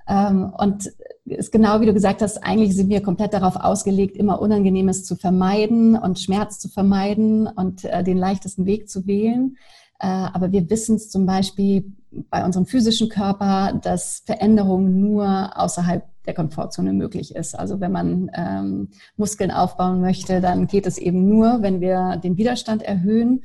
Ähm, 0.08 0.52
und 0.56 0.90
ist 1.26 1.52
genau 1.52 1.80
wie 1.80 1.86
du 1.86 1.94
gesagt 1.94 2.22
hast, 2.22 2.44
eigentlich 2.44 2.74
sind 2.74 2.88
wir 2.90 3.02
komplett 3.02 3.32
darauf 3.32 3.56
ausgelegt, 3.56 4.16
immer 4.16 4.40
Unangenehmes 4.40 5.04
zu 5.04 5.16
vermeiden 5.16 5.96
und 5.96 6.18
Schmerz 6.18 6.58
zu 6.58 6.68
vermeiden 6.68 7.46
und 7.46 7.84
äh, 7.84 8.02
den 8.02 8.18
leichtesten 8.18 8.66
Weg 8.66 8.88
zu 8.88 9.06
wählen. 9.06 9.56
Äh, 9.98 10.06
aber 10.06 10.52
wir 10.52 10.68
wissen 10.70 10.96
es 10.96 11.10
zum 11.10 11.26
Beispiel 11.26 11.92
bei 12.30 12.44
unserem 12.44 12.66
physischen 12.66 13.08
Körper, 13.08 13.78
dass 13.82 14.22
Veränderung 14.26 15.00
nur 15.00 15.58
außerhalb 15.58 16.04
der 16.26 16.34
Komfortzone 16.34 16.92
möglich 16.92 17.34
ist. 17.34 17.58
Also 17.58 17.80
wenn 17.80 17.92
man 17.92 18.30
ähm, 18.34 18.88
Muskeln 19.16 19.50
aufbauen 19.50 20.00
möchte, 20.00 20.40
dann 20.40 20.66
geht 20.66 20.86
es 20.86 20.98
eben 20.98 21.28
nur, 21.28 21.62
wenn 21.62 21.80
wir 21.80 22.16
den 22.16 22.36
Widerstand 22.36 22.82
erhöhen 22.82 23.42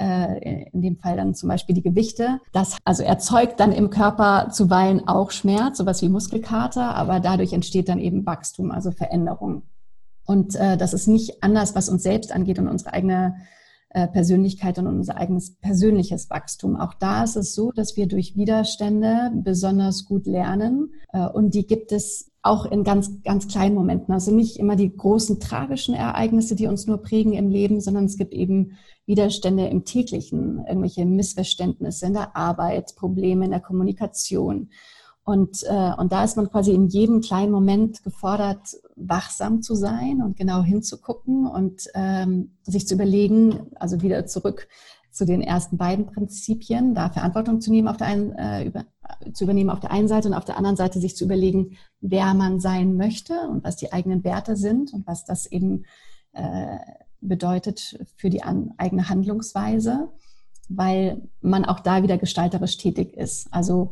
äh, 0.00 0.68
in 0.72 0.82
dem 0.82 0.96
Fall 0.96 1.16
dann 1.16 1.34
zum 1.34 1.48
Beispiel 1.48 1.74
die 1.74 1.82
Gewichte. 1.82 2.40
Das 2.52 2.76
also 2.84 3.02
erzeugt 3.02 3.60
dann 3.60 3.72
im 3.72 3.90
Körper 3.90 4.48
zuweilen 4.50 5.06
auch 5.06 5.30
Schmerz, 5.30 5.78
sowas 5.78 6.02
wie 6.02 6.08
Muskelkater, 6.08 6.94
aber 6.94 7.20
dadurch 7.20 7.52
entsteht 7.52 7.88
dann 7.88 7.98
eben 7.98 8.24
Wachstum, 8.26 8.70
also 8.70 8.90
Veränderung. 8.90 9.62
Und 10.24 10.54
äh, 10.56 10.76
das 10.76 10.94
ist 10.94 11.06
nicht 11.06 11.42
anders, 11.42 11.74
was 11.74 11.88
uns 11.88 12.02
selbst 12.02 12.32
angeht 12.32 12.58
und 12.58 12.68
unsere 12.68 12.92
eigene 12.92 13.36
Persönlichkeit 14.08 14.78
und 14.78 14.86
unser 14.86 15.16
eigenes 15.16 15.56
persönliches 15.56 16.30
Wachstum. 16.30 16.76
Auch 16.76 16.94
da 16.94 17.24
ist 17.24 17.36
es 17.36 17.54
so, 17.54 17.72
dass 17.72 17.96
wir 17.96 18.06
durch 18.06 18.36
Widerstände 18.36 19.32
besonders 19.34 20.04
gut 20.04 20.26
lernen 20.26 20.94
äh, 21.12 21.26
und 21.26 21.54
die 21.54 21.66
gibt 21.66 21.92
es 21.92 22.30
auch 22.42 22.64
in 22.64 22.84
ganz, 22.84 23.22
ganz 23.22 23.48
kleinen 23.48 23.74
Momenten. 23.74 24.14
Also 24.14 24.32
nicht 24.32 24.58
immer 24.58 24.76
die 24.76 24.96
großen 24.96 25.40
tragischen 25.40 25.94
Ereignisse, 25.94 26.54
die 26.54 26.68
uns 26.68 26.86
nur 26.86 27.02
prägen 27.02 27.34
im 27.34 27.50
Leben, 27.50 27.80
sondern 27.80 28.06
es 28.06 28.16
gibt 28.16 28.32
eben 28.32 28.78
Widerstände 29.06 29.66
im 29.66 29.84
täglichen, 29.84 30.64
irgendwelche 30.66 31.04
Missverständnisse 31.04 32.06
in 32.06 32.14
der 32.14 32.36
Arbeit, 32.36 32.94
Probleme 32.96 33.44
in 33.44 33.50
der 33.50 33.60
Kommunikation. 33.60 34.70
Und, 35.24 35.62
äh, 35.64 35.92
und 35.96 36.12
da 36.12 36.24
ist 36.24 36.36
man 36.36 36.50
quasi 36.50 36.72
in 36.72 36.88
jedem 36.88 37.20
kleinen 37.20 37.52
Moment 37.52 38.02
gefordert, 38.02 38.76
wachsam 38.96 39.62
zu 39.62 39.74
sein 39.74 40.22
und 40.22 40.36
genau 40.36 40.62
hinzugucken 40.62 41.46
und 41.46 41.88
ähm, 41.94 42.56
sich 42.62 42.86
zu 42.86 42.94
überlegen, 42.94 43.70
also 43.76 44.02
wieder 44.02 44.26
zurück 44.26 44.66
zu 45.10 45.26
den 45.26 45.42
ersten 45.42 45.76
beiden 45.76 46.06
Prinzipien, 46.06 46.94
da 46.94 47.10
Verantwortung 47.10 47.60
zu 47.60 47.70
nehmen 47.70 47.88
auf 47.88 47.96
der 47.96 48.06
einen, 48.06 48.32
äh, 48.32 48.64
über, 48.64 48.86
zu 49.32 49.44
übernehmen 49.44 49.70
auf 49.70 49.80
der 49.80 49.90
einen 49.90 50.08
Seite 50.08 50.28
und 50.28 50.34
auf 50.34 50.44
der 50.44 50.56
anderen 50.56 50.76
Seite 50.76 51.00
sich 51.00 51.16
zu 51.16 51.24
überlegen, 51.24 51.76
wer 52.00 52.32
man 52.34 52.60
sein 52.60 52.96
möchte 52.96 53.34
und 53.48 53.64
was 53.64 53.76
die 53.76 53.92
eigenen 53.92 54.24
Werte 54.24 54.56
sind 54.56 54.92
und 54.94 55.06
was 55.06 55.24
das 55.24 55.46
eben 55.46 55.84
äh, 56.32 56.78
bedeutet 57.20 57.98
für 58.16 58.30
die 58.30 58.42
an, 58.42 58.72
eigene 58.78 59.08
Handlungsweise, 59.08 60.08
weil 60.68 61.28
man 61.40 61.64
auch 61.64 61.80
da 61.80 62.02
wieder 62.02 62.16
gestalterisch 62.16 62.78
tätig 62.78 63.14
ist. 63.14 63.52
Also 63.52 63.90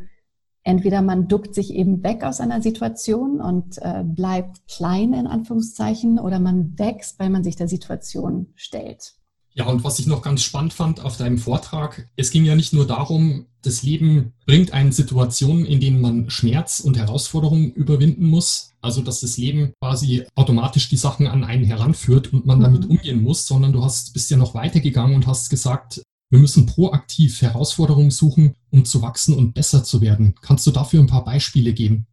entweder 0.69 1.01
man 1.01 1.29
duckt 1.29 1.55
sich 1.55 1.73
eben 1.73 2.03
weg 2.03 2.23
aus 2.23 2.41
einer 2.41 2.61
Situation 2.61 3.41
und 3.41 3.79
äh, 3.79 4.05
bleibt 4.05 4.69
klein 4.69 5.15
in 5.15 5.27
Anführungszeichen 5.27 6.19
oder 6.19 6.39
man 6.39 6.79
wächst, 6.79 7.19
weil 7.19 7.31
man 7.31 7.43
sich 7.43 7.57
der 7.57 7.69
Situation 7.69 8.49
stellt. 8.55 9.15
Ja, 9.55 9.67
und 9.67 9.83
was 9.83 9.99
ich 9.99 10.07
noch 10.07 10.21
ganz 10.21 10.43
spannend 10.43 10.75
fand 10.75 11.03
auf 11.03 11.17
deinem 11.17 11.39
Vortrag, 11.39 12.09
es 12.17 12.31
ging 12.31 12.45
ja 12.45 12.55
nicht 12.55 12.75
nur 12.75 12.87
darum, 12.87 13.47
das 13.63 13.83
Leben 13.83 14.35
bringt 14.47 14.73
einen 14.73 14.93
Situationen, 14.93 15.65
in 15.65 15.81
denen 15.81 16.01
man 16.01 16.31
Schmerz 16.31 16.81
und 16.81 16.99
Herausforderungen 16.99 17.73
überwinden 17.73 18.27
muss. 18.27 18.75
Also, 18.83 19.01
dass 19.03 19.21
das 19.21 19.39
Leben 19.39 19.73
quasi 19.81 20.25
automatisch 20.37 20.89
die 20.91 20.97
Sachen 20.97 21.27
an 21.27 21.45
einen 21.45 21.65
heranführt 21.65 22.33
und 22.33 22.47
man 22.47 22.61
damit 22.61 22.85
mhm. 22.85 22.91
umgehen 22.91 23.23
muss, 23.23 23.47
sondern 23.47 23.73
du 23.73 23.83
hast, 23.83 24.13
bist 24.13 24.31
ja 24.31 24.37
noch 24.37 24.55
weitergegangen 24.55 25.17
und 25.17 25.27
hast 25.27 25.49
gesagt, 25.49 26.03
wir 26.31 26.39
müssen 26.39 26.67
proaktiv 26.67 27.41
Herausforderungen 27.43 28.11
suchen, 28.11 28.55
um 28.71 28.85
zu 28.85 29.03
wachsen 29.03 29.35
und 29.35 29.55
besser 29.55 29.85
zu 29.85 30.01
werden. 30.01 30.35
Kannst 30.43 30.67
du 30.67 30.71
dafür 30.71 31.01
ein 31.01 31.07
paar 31.07 31.25
Beispiele 31.25 31.73
geben? 31.73 32.07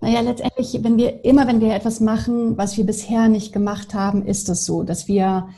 Naja, 0.00 0.20
letztendlich, 0.20 0.78
wenn 0.82 0.96
wir 0.96 1.24
immer, 1.24 1.46
wenn 1.48 1.60
wir 1.60 1.74
etwas 1.74 2.00
machen, 2.00 2.56
was 2.56 2.76
wir 2.76 2.84
bisher 2.84 3.28
nicht 3.28 3.52
gemacht 3.52 3.94
haben, 3.94 4.24
ist 4.24 4.48
es 4.48 4.64
so, 4.64 4.84
dass 4.84 5.08
wir 5.08 5.48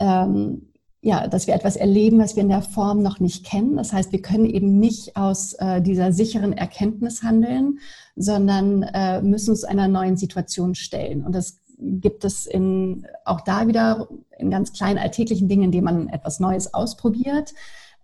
ähm, 0.00 0.72
ja, 1.04 1.28
dass 1.28 1.46
wir 1.46 1.54
etwas 1.54 1.76
erleben, 1.76 2.18
was 2.18 2.34
wir 2.34 2.42
in 2.42 2.48
der 2.48 2.62
Form 2.62 3.02
noch 3.02 3.20
nicht 3.20 3.44
kennen. 3.44 3.76
Das 3.76 3.92
heißt, 3.92 4.10
wir 4.10 4.22
können 4.22 4.46
eben 4.46 4.78
nicht 4.78 5.16
aus 5.16 5.52
äh, 5.58 5.82
dieser 5.82 6.14
sicheren 6.14 6.54
Erkenntnis 6.54 7.22
handeln, 7.22 7.78
sondern 8.16 8.84
äh, 8.84 9.20
müssen 9.20 9.50
uns 9.50 9.64
einer 9.64 9.86
neuen 9.86 10.16
Situation 10.16 10.74
stellen. 10.74 11.22
Und 11.22 11.34
das 11.34 11.60
gibt 11.78 12.24
es 12.24 12.46
in, 12.46 13.06
auch 13.24 13.40
da 13.40 13.66
wieder 13.66 14.08
in 14.38 14.50
ganz 14.50 14.72
kleinen 14.72 14.98
alltäglichen 14.98 15.48
Dingen, 15.48 15.64
in 15.64 15.72
denen 15.72 15.84
man 15.84 16.08
etwas 16.08 16.40
Neues 16.40 16.72
ausprobiert. 16.72 17.54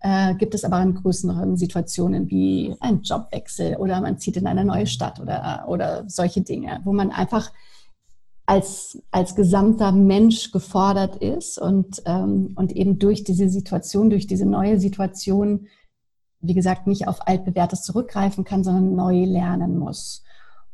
Äh, 0.01 0.35
gibt 0.35 0.55
es 0.55 0.63
aber 0.63 0.81
in 0.81 0.95
größeren 0.95 1.57
Situationen 1.57 2.29
wie 2.29 2.75
ein 2.79 3.01
Jobwechsel 3.03 3.75
oder 3.75 4.01
man 4.01 4.17
zieht 4.17 4.35
in 4.35 4.47
eine 4.47 4.65
neue 4.65 4.87
Stadt 4.87 5.19
oder, 5.19 5.65
oder 5.67 6.05
solche 6.07 6.41
Dinge, 6.41 6.81
wo 6.83 6.91
man 6.91 7.11
einfach 7.11 7.51
als, 8.47 9.01
als 9.11 9.35
gesamter 9.35 9.91
Mensch 9.91 10.51
gefordert 10.51 11.17
ist 11.17 11.59
und, 11.59 12.01
ähm, 12.05 12.53
und 12.55 12.71
eben 12.75 12.97
durch 12.97 13.23
diese 13.23 13.47
Situation, 13.47 14.09
durch 14.09 14.27
diese 14.27 14.45
neue 14.45 14.79
Situation, 14.79 15.67
wie 16.39 16.55
gesagt, 16.55 16.87
nicht 16.87 17.07
auf 17.07 17.27
altbewährtes 17.27 17.83
zurückgreifen 17.83 18.43
kann, 18.43 18.63
sondern 18.63 18.95
neu 18.95 19.23
lernen 19.25 19.77
muss. 19.77 20.23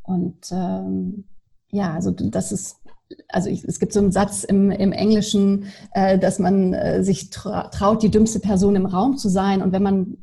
Und 0.04 0.52
ähm, 0.52 1.26
ja, 1.70 1.94
also 1.94 2.12
das 2.12 2.52
ist 2.52 2.78
also 3.30 3.50
ich, 3.50 3.64
es 3.64 3.80
gibt 3.80 3.94
so 3.94 4.00
einen 4.00 4.12
Satz 4.12 4.44
im, 4.44 4.72
im 4.72 4.92
Englischen, 4.92 5.68
äh, 5.94 6.18
dass 6.18 6.40
man 6.40 6.74
äh, 6.74 7.04
sich 7.04 7.30
tra 7.30 7.70
traut, 7.70 8.04
die 8.04 8.12
dümmste 8.12 8.40
Person 8.40 8.76
im 8.76 8.86
Raum 8.86 9.18
zu 9.18 9.30
sein. 9.30 9.62
Und 9.62 9.72
wenn 9.72 9.84
man 9.84 10.18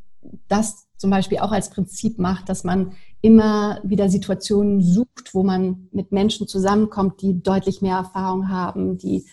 das 0.48 0.86
zum 0.96 1.10
Beispiel 1.10 1.38
auch 1.38 1.52
als 1.52 1.70
Prinzip 1.70 2.18
macht, 2.18 2.48
dass 2.48 2.64
man 2.64 2.92
immer 3.20 3.80
wieder 3.82 4.08
Situationen 4.08 4.82
sucht, 4.82 5.34
wo 5.34 5.42
man 5.42 5.88
mit 5.92 6.12
Menschen 6.12 6.46
zusammenkommt, 6.46 7.22
die 7.22 7.42
deutlich 7.42 7.82
mehr 7.82 7.96
Erfahrung 7.96 8.48
haben, 8.48 8.98
die 8.98 9.26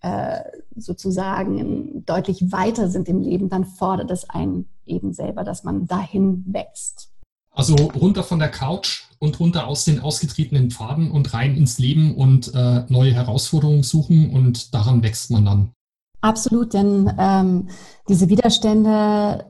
äh, 0.00 0.40
sozusagen 0.76 2.04
deutlich 2.04 2.52
weiter 2.52 2.88
sind 2.88 3.08
im 3.08 3.20
Leben, 3.20 3.48
dann 3.48 3.64
fordert 3.64 4.10
es 4.10 4.28
einen 4.28 4.68
eben 4.86 5.12
selber, 5.12 5.44
dass 5.44 5.64
man 5.64 5.86
dahin 5.86 6.44
wächst. 6.46 7.13
Also 7.54 7.76
runter 7.76 8.24
von 8.24 8.40
der 8.40 8.50
Couch 8.50 9.04
und 9.20 9.38
runter 9.38 9.68
aus 9.68 9.84
den 9.84 10.00
ausgetretenen 10.00 10.70
Pfaden 10.70 11.10
und 11.10 11.32
rein 11.32 11.56
ins 11.56 11.78
Leben 11.78 12.14
und 12.16 12.52
äh, 12.54 12.84
neue 12.88 13.12
Herausforderungen 13.12 13.84
suchen 13.84 14.30
und 14.30 14.74
daran 14.74 15.02
wächst 15.02 15.30
man 15.30 15.44
dann. 15.44 15.70
Absolut, 16.20 16.72
denn 16.72 17.12
ähm, 17.18 17.68
diese 18.08 18.30
Widerstände, 18.30 19.44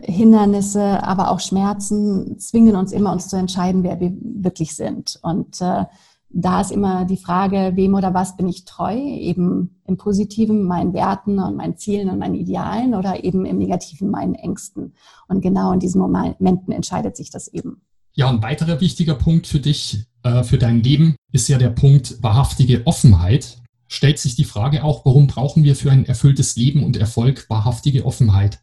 Hindernisse, 0.00 1.02
aber 1.02 1.30
auch 1.30 1.40
Schmerzen 1.40 2.38
zwingen 2.38 2.74
uns 2.74 2.90
immer, 2.92 3.12
uns 3.12 3.28
zu 3.28 3.36
entscheiden, 3.36 3.82
wer 3.82 4.00
wir 4.00 4.12
wirklich 4.22 4.74
sind. 4.74 5.18
Und 5.22 5.60
äh, 5.60 5.84
da 6.30 6.60
ist 6.60 6.70
immer 6.70 7.04
die 7.04 7.16
Frage, 7.16 7.72
wem 7.74 7.94
oder 7.94 8.12
was 8.12 8.36
bin 8.36 8.48
ich 8.48 8.64
treu, 8.64 8.94
eben 8.96 9.80
im 9.86 9.96
Positiven 9.96 10.64
meinen 10.64 10.92
Werten 10.92 11.38
und 11.38 11.56
meinen 11.56 11.76
Zielen 11.76 12.10
und 12.10 12.18
meinen 12.18 12.34
Idealen 12.34 12.94
oder 12.94 13.24
eben 13.24 13.44
im 13.44 13.58
Negativen 13.58 14.10
meinen 14.10 14.34
Ängsten. 14.34 14.94
Und 15.28 15.40
genau 15.40 15.72
in 15.72 15.80
diesen 15.80 16.00
Momenten 16.00 16.72
entscheidet 16.72 17.16
sich 17.16 17.30
das 17.30 17.48
eben. 17.48 17.80
Ja, 18.14 18.28
ein 18.28 18.42
weiterer 18.42 18.80
wichtiger 18.80 19.14
Punkt 19.14 19.46
für 19.46 19.60
dich, 19.60 20.06
äh, 20.22 20.42
für 20.42 20.58
dein 20.58 20.82
Leben, 20.82 21.16
ist 21.32 21.48
ja 21.48 21.58
der 21.58 21.70
Punkt 21.70 22.22
wahrhaftige 22.22 22.86
Offenheit. 22.86 23.58
Stellt 23.88 24.18
sich 24.18 24.34
die 24.34 24.44
Frage 24.44 24.82
auch, 24.82 25.04
warum 25.04 25.26
brauchen 25.26 25.64
wir 25.64 25.76
für 25.76 25.90
ein 25.90 26.06
erfülltes 26.06 26.56
Leben 26.56 26.82
und 26.82 26.96
Erfolg 26.96 27.48
wahrhaftige 27.48 28.04
Offenheit? 28.04 28.60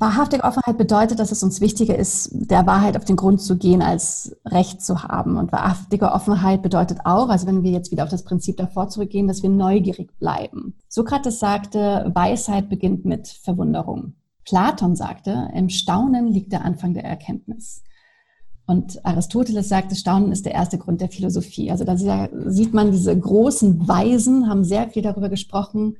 Wahrhaftige 0.00 0.44
Offenheit 0.44 0.78
bedeutet, 0.78 1.18
dass 1.18 1.30
es 1.30 1.42
uns 1.42 1.60
wichtiger 1.60 1.94
ist, 1.94 2.30
der 2.32 2.66
Wahrheit 2.66 2.96
auf 2.96 3.04
den 3.04 3.16
Grund 3.16 3.42
zu 3.42 3.58
gehen, 3.58 3.82
als 3.82 4.34
Recht 4.46 4.82
zu 4.82 5.02
haben. 5.02 5.36
Und 5.36 5.52
wahrhaftige 5.52 6.12
Offenheit 6.12 6.62
bedeutet 6.62 7.00
auch, 7.04 7.28
also 7.28 7.46
wenn 7.46 7.62
wir 7.62 7.70
jetzt 7.70 7.90
wieder 7.90 8.04
auf 8.04 8.08
das 8.08 8.24
Prinzip 8.24 8.56
davor 8.56 8.88
zurückgehen, 8.88 9.28
dass 9.28 9.42
wir 9.42 9.50
neugierig 9.50 10.18
bleiben. 10.18 10.74
Sokrates 10.88 11.38
sagte, 11.38 12.10
Weisheit 12.14 12.70
beginnt 12.70 13.04
mit 13.04 13.28
Verwunderung. 13.28 14.14
Platon 14.46 14.96
sagte, 14.96 15.50
im 15.54 15.68
Staunen 15.68 16.28
liegt 16.28 16.52
der 16.52 16.64
Anfang 16.64 16.94
der 16.94 17.04
Erkenntnis. 17.04 17.82
Und 18.66 19.04
Aristoteles 19.04 19.68
sagte, 19.68 19.96
Staunen 19.96 20.32
ist 20.32 20.46
der 20.46 20.54
erste 20.54 20.78
Grund 20.78 21.02
der 21.02 21.10
Philosophie. 21.10 21.70
Also 21.70 21.84
da 21.84 21.96
sieht 21.96 22.72
man, 22.72 22.90
diese 22.90 23.18
großen 23.18 23.86
Weisen 23.86 24.48
haben 24.48 24.64
sehr 24.64 24.88
viel 24.88 25.02
darüber 25.02 25.28
gesprochen, 25.28 25.98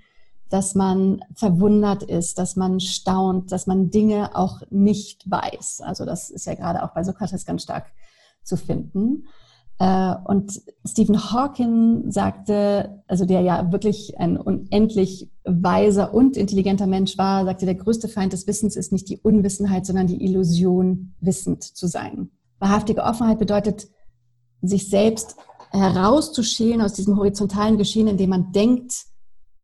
dass 0.50 0.74
man 0.74 1.22
verwundert 1.34 2.02
ist, 2.02 2.38
dass 2.38 2.56
man 2.56 2.80
staunt, 2.80 3.52
dass 3.52 3.66
man 3.66 3.90
Dinge 3.90 4.36
auch 4.36 4.60
nicht 4.70 5.30
weiß. 5.30 5.80
Also 5.82 6.04
das 6.04 6.28
ist 6.28 6.46
ja 6.46 6.54
gerade 6.54 6.82
auch 6.82 6.92
bei 6.92 7.04
Sokrates 7.04 7.46
ganz 7.46 7.62
stark 7.62 7.86
zu 8.42 8.56
finden. 8.56 9.26
Äh, 9.78 10.14
und 10.24 10.60
Stephen 10.84 11.32
Hawking 11.32 12.10
sagte, 12.10 13.02
also 13.06 13.24
der 13.24 13.40
ja 13.40 13.72
wirklich 13.72 14.18
ein 14.18 14.36
unendlich 14.36 15.30
weiser 15.44 16.12
und 16.12 16.36
intelligenter 16.36 16.86
Mensch 16.86 17.16
war, 17.16 17.44
sagte, 17.44 17.64
der 17.64 17.76
größte 17.76 18.08
Feind 18.08 18.32
des 18.32 18.46
Wissens 18.46 18.76
ist 18.76 18.92
nicht 18.92 19.08
die 19.08 19.18
Unwissenheit, 19.18 19.86
sondern 19.86 20.08
die 20.08 20.22
Illusion, 20.22 21.14
wissend 21.20 21.62
zu 21.62 21.86
sein. 21.86 22.30
Wahrhaftige 22.58 23.02
Offenheit 23.02 23.38
bedeutet, 23.38 23.88
sich 24.62 24.90
selbst 24.90 25.36
herauszuschälen 25.70 26.82
aus 26.82 26.92
diesem 26.92 27.16
horizontalen 27.16 27.78
Geschehen, 27.78 28.08
indem 28.08 28.30
man 28.30 28.52
denkt, 28.52 29.06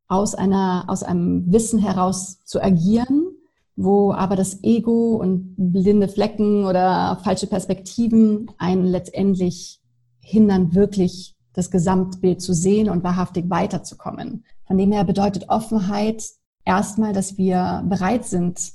aus 0.09 0.35
einer, 0.35 0.85
aus 0.89 1.03
einem 1.03 1.51
Wissen 1.53 1.79
heraus 1.79 2.43
zu 2.45 2.63
agieren, 2.63 3.27
wo 3.75 4.13
aber 4.13 4.37
das 4.37 4.63
Ego 4.63 5.17
und 5.17 5.55
blinde 5.57 6.09
Flecken 6.09 6.65
oder 6.65 7.21
falsche 7.23 7.47
Perspektiven 7.47 8.51
einen 8.59 8.85
letztendlich 8.85 9.81
hindern, 10.21 10.75
wirklich 10.75 11.35
das 11.53 11.71
Gesamtbild 11.71 12.41
zu 12.41 12.53
sehen 12.53 12.89
und 12.89 13.05
wahrhaftig 13.05 13.49
weiterzukommen. 13.49 14.45
Von 14.67 14.79
dem 14.79 14.93
her 14.93 15.05
bedeutet 15.05 15.49
Offenheit 15.49 16.23
erstmal, 16.65 17.13
dass 17.13 17.39
wir 17.39 17.85
bereit 17.89 18.25
sind, 18.25 18.73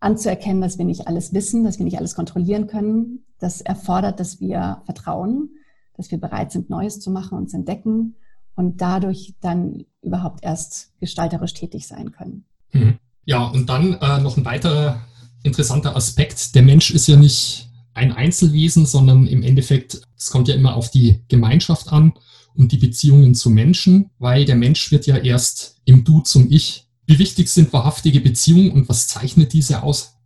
anzuerkennen, 0.00 0.62
dass 0.62 0.78
wir 0.78 0.84
nicht 0.84 1.06
alles 1.06 1.34
wissen, 1.34 1.64
dass 1.64 1.78
wir 1.78 1.84
nicht 1.84 1.98
alles 1.98 2.14
kontrollieren 2.14 2.66
können. 2.66 3.24
Das 3.38 3.60
erfordert, 3.60 4.18
dass 4.18 4.40
wir 4.40 4.82
vertrauen, 4.84 5.50
dass 5.96 6.10
wir 6.10 6.18
bereit 6.18 6.52
sind, 6.52 6.70
Neues 6.70 7.00
zu 7.00 7.10
machen 7.10 7.36
und 7.36 7.50
zu 7.50 7.56
entdecken 7.56 8.16
und 8.54 8.80
dadurch 8.80 9.34
dann 9.40 9.84
überhaupt 10.02 10.42
erst 10.42 10.92
gestalterisch 11.00 11.54
tätig 11.54 11.86
sein 11.86 12.12
können. 12.12 12.44
Mhm. 12.72 12.98
Ja, 13.24 13.46
und 13.46 13.68
dann 13.68 13.94
äh, 13.94 14.20
noch 14.20 14.36
ein 14.36 14.44
weiterer 14.44 15.00
interessanter 15.42 15.96
Aspekt. 15.96 16.54
Der 16.54 16.62
Mensch 16.62 16.90
ist 16.90 17.06
ja 17.06 17.16
nicht 17.16 17.68
ein 17.94 18.12
Einzelwesen, 18.12 18.86
sondern 18.86 19.26
im 19.26 19.42
Endeffekt, 19.42 20.02
es 20.16 20.30
kommt 20.30 20.48
ja 20.48 20.54
immer 20.54 20.74
auf 20.74 20.90
die 20.90 21.22
Gemeinschaft 21.28 21.92
an 21.92 22.12
und 22.54 22.72
die 22.72 22.78
Beziehungen 22.78 23.34
zu 23.34 23.50
Menschen, 23.50 24.10
weil 24.18 24.44
der 24.44 24.56
Mensch 24.56 24.90
wird 24.90 25.06
ja 25.06 25.16
erst 25.16 25.80
im 25.84 26.04
Du 26.04 26.20
zum 26.20 26.50
Ich. 26.50 26.86
Wie 27.06 27.18
wichtig 27.18 27.48
sind 27.48 27.72
wahrhaftige 27.72 28.20
Beziehungen 28.20 28.70
und 28.72 28.88
was 28.88 29.08
zeichnet 29.08 29.52
diese 29.52 29.82
aus? 29.82 30.16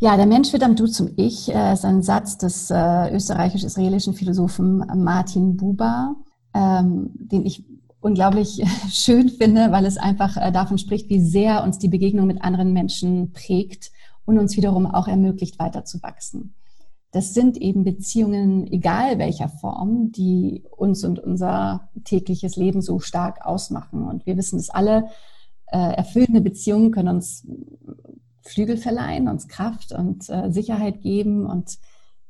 Ja, 0.00 0.16
der 0.16 0.26
Mensch 0.26 0.52
wird 0.52 0.62
am 0.62 0.76
Du 0.76 0.86
zum 0.86 1.12
Ich. 1.16 1.48
Äh, 1.48 1.72
ist 1.72 1.84
ein 1.84 2.02
Satz 2.02 2.38
des 2.38 2.70
äh, 2.70 3.14
österreichisch-israelischen 3.14 4.14
Philosophen 4.14 4.78
Martin 4.96 5.56
Buber, 5.56 6.16
ähm, 6.54 7.10
den 7.14 7.44
ich 7.44 7.64
unglaublich 8.00 8.62
schön 8.90 9.28
finde, 9.28 9.72
weil 9.72 9.86
es 9.86 9.96
einfach 9.96 10.36
äh, 10.36 10.52
davon 10.52 10.78
spricht, 10.78 11.08
wie 11.08 11.20
sehr 11.20 11.62
uns 11.62 11.78
die 11.78 11.88
Begegnung 11.88 12.26
mit 12.26 12.42
anderen 12.42 12.72
Menschen 12.72 13.32
prägt 13.32 13.90
und 14.24 14.38
uns 14.38 14.56
wiederum 14.56 14.86
auch 14.86 15.08
ermöglicht, 15.08 15.58
weiterzuwachsen 15.58 16.54
das 17.14 17.32
sind 17.32 17.56
eben 17.58 17.84
Beziehungen, 17.84 18.66
egal 18.66 19.20
welcher 19.20 19.48
Form, 19.48 20.10
die 20.10 20.64
uns 20.76 21.04
und 21.04 21.20
unser 21.20 21.88
tägliches 22.02 22.56
Leben 22.56 22.82
so 22.82 22.98
stark 22.98 23.46
ausmachen. 23.46 24.02
Und 24.02 24.26
wir 24.26 24.36
wissen 24.36 24.58
es 24.58 24.68
alle, 24.68 25.06
äh, 25.68 25.94
erfüllende 25.94 26.40
Beziehungen 26.40 26.90
können 26.90 27.10
uns 27.10 27.46
Flügel 28.42 28.76
verleihen, 28.76 29.28
uns 29.28 29.46
Kraft 29.46 29.92
und 29.92 30.28
äh, 30.28 30.50
Sicherheit 30.50 31.02
geben 31.02 31.46
und 31.46 31.78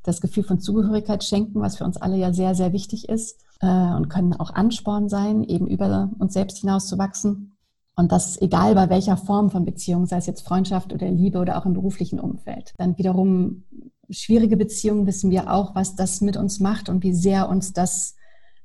das 0.02 0.20
Gefühl 0.20 0.44
von 0.44 0.60
Zugehörigkeit 0.60 1.24
schenken, 1.24 1.62
was 1.62 1.78
für 1.78 1.84
uns 1.84 1.96
alle 1.96 2.18
ja 2.18 2.34
sehr, 2.34 2.54
sehr 2.54 2.74
wichtig 2.74 3.08
ist 3.08 3.42
äh, 3.60 3.94
und 3.94 4.08
können 4.08 4.34
auch 4.34 4.50
Ansporn 4.50 5.08
sein, 5.08 5.44
eben 5.44 5.66
über 5.66 6.10
uns 6.18 6.32
selbst 6.32 6.58
hinaus 6.58 6.86
zu 6.86 6.98
wachsen. 6.98 7.52
Und 7.96 8.10
das 8.10 8.40
egal 8.40 8.74
bei 8.74 8.90
welcher 8.90 9.16
Form 9.16 9.50
von 9.50 9.64
Beziehung, 9.64 10.06
sei 10.06 10.16
es 10.16 10.26
jetzt 10.26 10.46
Freundschaft 10.46 10.92
oder 10.92 11.08
Liebe 11.08 11.38
oder 11.38 11.58
auch 11.58 11.66
im 11.66 11.74
beruflichen 11.74 12.18
Umfeld. 12.18 12.72
Dann 12.76 12.98
wiederum 12.98 13.64
schwierige 14.10 14.56
Beziehungen 14.56 15.06
wissen 15.06 15.30
wir 15.30 15.52
auch, 15.52 15.74
was 15.74 15.94
das 15.94 16.20
mit 16.20 16.36
uns 16.36 16.60
macht 16.60 16.88
und 16.88 17.02
wie 17.04 17.14
sehr 17.14 17.48
uns 17.48 17.72
das 17.72 18.16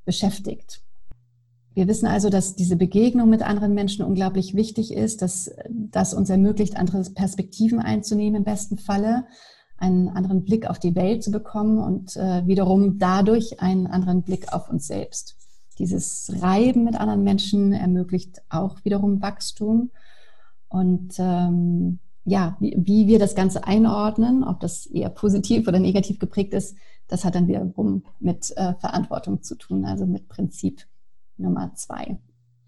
beschäftigt. 0.03 0.81
Wir 1.75 1.87
wissen 1.87 2.07
also, 2.07 2.29
dass 2.29 2.55
diese 2.55 2.75
Begegnung 2.75 3.29
mit 3.29 3.43
anderen 3.43 3.73
Menschen 3.73 4.03
unglaublich 4.03 4.55
wichtig 4.55 4.93
ist, 4.93 5.21
dass 5.21 5.51
das 5.69 6.13
uns 6.13 6.29
ermöglicht, 6.29 6.75
andere 6.75 7.03
Perspektiven 7.03 7.79
einzunehmen 7.79 8.39
im 8.39 8.43
besten 8.43 8.77
Falle, 8.77 9.27
einen 9.79 10.09
anderen 10.09 10.43
Blick 10.43 10.69
auf 10.69 10.79
die 10.79 10.95
Welt 10.95 11.23
zu 11.23 11.31
bekommen 11.31 11.79
und 11.79 12.15
äh, 12.15 12.45
wiederum 12.45 12.99
dadurch 12.99 13.61
einen 13.61 13.87
anderen 13.87 14.23
Blick 14.23 14.53
auf 14.53 14.69
uns 14.69 14.87
selbst. 14.87 15.35
Dieses 15.77 16.31
Reiben 16.41 16.83
mit 16.83 16.95
anderen 16.99 17.23
Menschen 17.23 17.71
ermöglicht 17.71 18.41
auch 18.49 18.83
wiederum 18.83 19.21
Wachstum 19.21 19.91
und 20.67 21.15
ähm, 21.17 21.99
ja, 22.25 22.57
wie, 22.59 22.75
wie 22.77 23.07
wir 23.07 23.19
das 23.19 23.35
Ganze 23.35 23.65
einordnen, 23.65 24.43
ob 24.43 24.59
das 24.59 24.85
eher 24.85 25.09
positiv 25.09 25.67
oder 25.67 25.79
negativ 25.79 26.19
geprägt 26.19 26.53
ist, 26.53 26.75
das 27.07 27.25
hat 27.25 27.35
dann 27.35 27.47
wiederum 27.47 28.03
mit 28.19 28.51
äh, 28.55 28.75
Verantwortung 28.75 29.41
zu 29.41 29.55
tun, 29.55 29.85
also 29.85 30.05
mit 30.05 30.27
Prinzip 30.29 30.85
Nummer 31.37 31.73
zwei. 31.75 32.19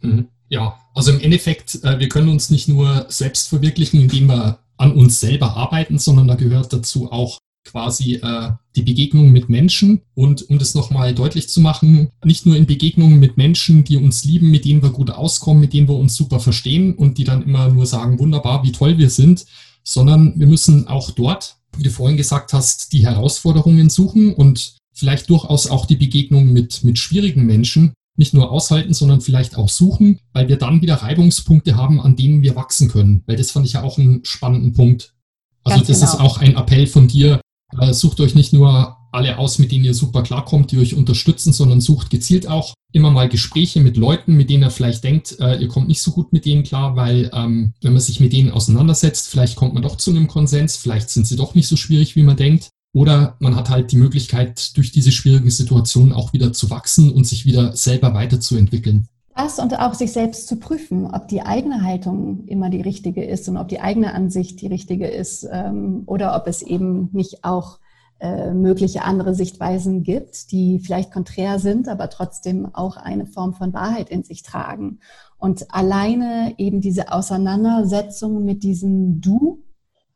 Mhm. 0.02 0.30
Ja, 0.50 0.78
also 0.94 1.12
im 1.12 1.22
Endeffekt, 1.22 1.84
äh, 1.84 2.00
wir 2.00 2.10
können 2.10 2.28
uns 2.28 2.50
nicht 2.50 2.68
nur 2.68 3.06
selbst 3.10 3.48
verwirklichen, 3.50 4.02
indem 4.02 4.28
wir 4.28 4.60
an 4.82 4.94
uns 4.94 5.20
selber 5.20 5.56
arbeiten, 5.56 6.00
sondern 6.00 6.28
da 6.28 6.36
gehört 6.36 6.74
dazu 6.74 7.12
auch 7.12 7.38
quasi 7.64 8.16
äh, 8.16 8.52
die 8.76 8.82
Begegnung 8.82 9.32
mit 9.32 9.48
Menschen. 9.48 10.02
Und 10.16 10.50
um 10.50 10.58
das 10.58 10.74
nochmal 10.74 11.14
deutlich 11.14 11.50
zu 11.50 11.62
machen, 11.62 12.10
nicht 12.26 12.48
nur 12.48 12.56
in 12.56 12.66
Begegnungen 12.66 13.20
mit 13.20 13.38
Menschen, 13.38 13.84
die 13.84 13.98
uns 13.98 14.26
lieben, 14.26 14.50
mit 14.50 14.66
denen 14.66 14.82
wir 14.82 14.90
gut 14.90 15.12
auskommen, 15.12 15.62
mit 15.62 15.74
denen 15.74 15.88
wir 15.88 15.96
uns 15.96 16.16
super 16.16 16.40
verstehen 16.40 16.96
und 16.96 17.20
die 17.20 17.24
dann 17.24 17.44
immer 17.44 17.70
nur 17.70 17.86
sagen, 17.86 18.18
wunderbar, 18.18 18.64
wie 18.64 18.72
toll 18.72 18.98
wir 18.98 19.12
sind, 19.12 19.46
sondern 19.84 20.40
wir 20.40 20.48
müssen 20.48 20.88
auch 20.88 21.12
dort, 21.12 21.58
wie 21.78 21.84
du 21.84 21.92
vorhin 21.92 22.18
gesagt 22.18 22.52
hast, 22.52 22.92
die 22.92 23.06
Herausforderungen 23.06 23.90
suchen 23.90 24.34
und 24.34 24.78
vielleicht 24.94 25.30
durchaus 25.30 25.68
auch 25.68 25.86
die 25.86 25.96
Begegnung 25.96 26.52
mit, 26.52 26.84
mit 26.84 26.98
schwierigen 26.98 27.46
Menschen 27.46 27.94
nicht 28.22 28.34
nur 28.36 28.52
aushalten, 28.52 28.94
sondern 28.94 29.20
vielleicht 29.20 29.58
auch 29.58 29.68
suchen, 29.68 30.20
weil 30.32 30.48
wir 30.48 30.58
dann 30.58 30.82
wieder 30.82 30.96
Reibungspunkte 30.96 31.76
haben, 31.76 32.00
an 32.00 32.16
denen 32.16 32.44
wir 32.44 32.56
wachsen 32.56 32.88
können. 32.88 33.24
Weil 33.26 33.36
das 33.36 33.50
fand 33.50 33.66
ich 33.66 33.74
ja 33.74 33.82
auch 33.82 33.98
einen 33.98 34.24
spannenden 34.24 34.74
Punkt. 34.74 35.16
Also 35.64 35.78
Ganz 35.78 35.88
das 35.88 36.00
genau. 36.00 36.12
ist 36.12 36.20
auch 36.20 36.38
ein 36.38 36.56
Appell 36.56 36.86
von 36.86 37.08
dir, 37.08 37.42
äh, 37.80 37.94
sucht 37.94 38.20
euch 38.20 38.36
nicht 38.36 38.54
nur 38.54 38.98
alle 39.12 39.38
aus, 39.40 39.60
mit 39.60 39.72
denen 39.72 39.84
ihr 39.84 39.94
super 39.94 40.24
klarkommt, 40.24 40.72
die 40.72 40.78
euch 40.78 40.96
unterstützen, 40.96 41.52
sondern 41.52 41.82
sucht 41.82 42.10
gezielt 42.10 42.48
auch 42.48 42.74
immer 42.94 43.12
mal 43.12 43.28
Gespräche 43.28 43.82
mit 43.82 43.98
Leuten, 43.98 44.36
mit 44.36 44.50
denen 44.50 44.64
ihr 44.64 44.70
vielleicht 44.70 45.04
denkt, 45.04 45.40
äh, 45.40 45.58
ihr 45.58 45.68
kommt 45.68 45.88
nicht 45.88 46.02
so 46.02 46.12
gut 46.12 46.32
mit 46.32 46.46
denen 46.46 46.64
klar, 46.64 46.96
weil 46.96 47.30
ähm, 47.34 47.74
wenn 47.82 47.94
man 47.94 48.02
sich 48.02 48.20
mit 48.20 48.34
denen 48.34 48.52
auseinandersetzt, 48.52 49.30
vielleicht 49.30 49.56
kommt 49.56 49.74
man 49.74 49.84
doch 49.84 49.98
zu 49.98 50.12
einem 50.12 50.28
Konsens, 50.28 50.78
vielleicht 50.78 51.10
sind 51.10 51.28
sie 51.28 51.36
doch 51.36 51.56
nicht 51.56 51.68
so 51.68 51.76
schwierig, 51.76 52.16
wie 52.16 52.24
man 52.24 52.38
denkt. 52.38 52.70
Oder 52.94 53.36
man 53.40 53.56
hat 53.56 53.70
halt 53.70 53.92
die 53.92 53.98
Möglichkeit, 53.98 54.76
durch 54.76 54.92
diese 54.92 55.12
schwierigen 55.12 55.50
Situationen 55.50 56.14
auch 56.14 56.34
wieder 56.34 56.52
zu 56.52 56.70
wachsen 56.70 57.12
und 57.12 57.26
sich 57.26 57.46
wieder 57.46 57.76
selber 57.76 58.14
weiterzuentwickeln. 58.14 59.08
Das 59.36 59.60
und 59.60 59.80
auch 59.80 59.94
sich 59.94 60.12
selbst 60.12 60.48
zu 60.48 60.58
prüfen, 60.58 61.08
ob 61.08 61.28
die 61.28 61.42
eigene 61.42 61.84
Haltung 61.84 62.46
immer 62.48 62.70
die 62.70 62.82
richtige 62.82 63.24
ist 63.24 63.48
und 63.48 63.58
ob 63.58 63.70
die 63.70 63.80
eigene 63.80 64.14
Ansicht 64.14 64.62
die 64.62 64.68
richtige 64.68 65.08
ist 65.08 65.48
ähm, 65.50 66.04
oder 66.06 66.36
ob 66.36 66.48
es 66.48 66.62
eben 66.62 67.10
nicht 67.14 67.44
auch 67.44 67.80
äh, 68.20 68.54
mögliche 68.54 69.04
andere 69.04 69.34
Sichtweisen 69.34 70.04
gibt, 70.04 70.52
die 70.52 70.80
vielleicht 70.80 71.12
konträr 71.12 71.60
sind, 71.60 71.88
aber 71.88 72.10
trotzdem 72.10 72.68
auch 72.76 72.98
eine 72.98 73.26
Form 73.26 73.54
von 73.54 73.74
Wahrheit 73.74 74.10
in 74.10 74.24
sich 74.24 74.44
tragen. 74.44 75.00
Und 75.40 75.74
alleine 75.74 76.54
eben 76.58 76.82
diese 76.82 77.12
Auseinandersetzung 77.12 78.46
mit 78.46 78.62
diesem 78.62 79.22
Du 79.22 79.64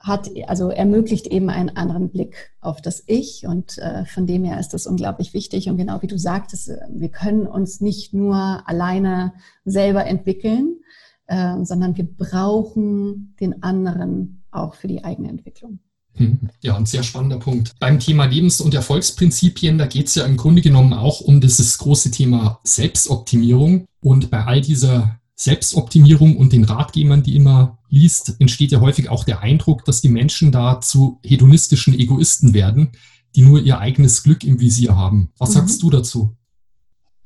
hat, 0.05 0.29
also 0.47 0.69
ermöglicht 0.69 1.27
eben 1.27 1.49
einen 1.49 1.75
anderen 1.75 2.09
Blick 2.09 2.51
auf 2.61 2.81
das 2.81 3.03
Ich 3.07 3.47
und 3.47 3.77
äh, 3.79 4.05
von 4.05 4.27
dem 4.27 4.43
her 4.43 4.59
ist 4.59 4.69
das 4.69 4.85
unglaublich 4.85 5.33
wichtig 5.33 5.67
und 5.67 5.77
genau 5.77 6.01
wie 6.01 6.07
du 6.07 6.17
sagtest, 6.17 6.69
äh, 6.69 6.77
wir 6.89 7.09
können 7.09 7.47
uns 7.47 7.81
nicht 7.81 8.13
nur 8.13 8.63
alleine 8.67 9.33
selber 9.65 10.05
entwickeln, 10.05 10.77
äh, 11.25 11.63
sondern 11.63 11.97
wir 11.97 12.05
brauchen 12.05 13.35
den 13.39 13.63
anderen 13.63 14.43
auch 14.51 14.75
für 14.75 14.87
die 14.87 15.03
eigene 15.03 15.29
Entwicklung. 15.29 15.79
Hm, 16.13 16.49
ja, 16.61 16.77
ein 16.77 16.85
sehr 16.85 17.03
spannender 17.03 17.39
Punkt. 17.39 17.73
Beim 17.79 17.99
Thema 17.99 18.25
Lebens- 18.25 18.61
und 18.61 18.73
Erfolgsprinzipien, 18.73 19.77
da 19.77 19.85
geht 19.85 20.07
es 20.07 20.15
ja 20.15 20.25
im 20.25 20.37
Grunde 20.37 20.61
genommen 20.61 20.93
auch 20.93 21.19
um 21.19 21.41
dieses 21.41 21.77
große 21.77 22.11
Thema 22.11 22.59
Selbstoptimierung. 22.63 23.85
Und 24.01 24.29
bei 24.29 24.45
all 24.45 24.61
dieser 24.61 25.19
Selbstoptimierung 25.35 26.37
und 26.37 26.53
den 26.53 26.63
Ratgebern, 26.63 27.21
die 27.21 27.35
immer 27.35 27.77
liest, 27.89 28.35
entsteht 28.39 28.71
ja 28.71 28.79
häufig 28.79 29.09
auch 29.09 29.25
der 29.25 29.41
Eindruck, 29.41 29.83
dass 29.83 30.01
die 30.01 30.09
Menschen 30.09 30.51
da 30.51 30.79
zu 30.79 31.19
hedonistischen 31.25 31.93
Egoisten 31.93 32.53
werden, 32.53 32.91
die 33.35 33.41
nur 33.41 33.61
ihr 33.61 33.79
eigenes 33.79 34.23
Glück 34.23 34.45
im 34.45 34.61
Visier 34.61 34.95
haben. 34.95 35.31
Was 35.37 35.49
mhm. 35.49 35.53
sagst 35.53 35.83
du 35.83 35.89
dazu? 35.89 36.31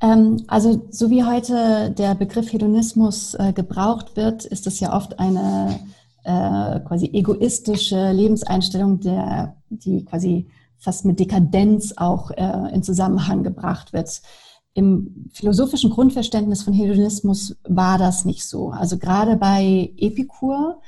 Ähm, 0.01 0.43
also 0.47 0.87
so 0.89 1.11
wie 1.11 1.23
heute 1.23 1.93
der 1.95 2.15
Begriff 2.15 2.51
Hedonismus 2.51 3.35
äh, 3.35 3.53
gebraucht 3.53 4.15
wird, 4.15 4.45
ist 4.45 4.65
es 4.65 4.79
ja 4.79 4.95
oft 4.95 5.19
eine 5.19 5.79
äh, 6.23 6.79
quasi 6.79 7.11
egoistische 7.13 8.11
Lebenseinstellung, 8.11 9.01
der, 9.01 9.55
die 9.69 10.03
quasi 10.05 10.47
fast 10.77 11.05
mit 11.05 11.19
Dekadenz 11.19 11.93
auch 11.97 12.31
äh, 12.31 12.73
in 12.73 12.81
Zusammenhang 12.81 13.43
gebracht 13.43 13.93
wird 13.93 14.21
Im 14.79 15.25
philosophischen 15.33 15.89
Grundverständnis 15.89 16.63
von 16.63 16.71
Hedonismus 16.71 17.57
war 17.67 17.97
das 17.97 18.23
nicht 18.23 18.45
so. 18.45 18.69
Also 18.69 18.97
gerade 18.97 19.35
bei 19.35 19.91
Epikur 19.97 20.79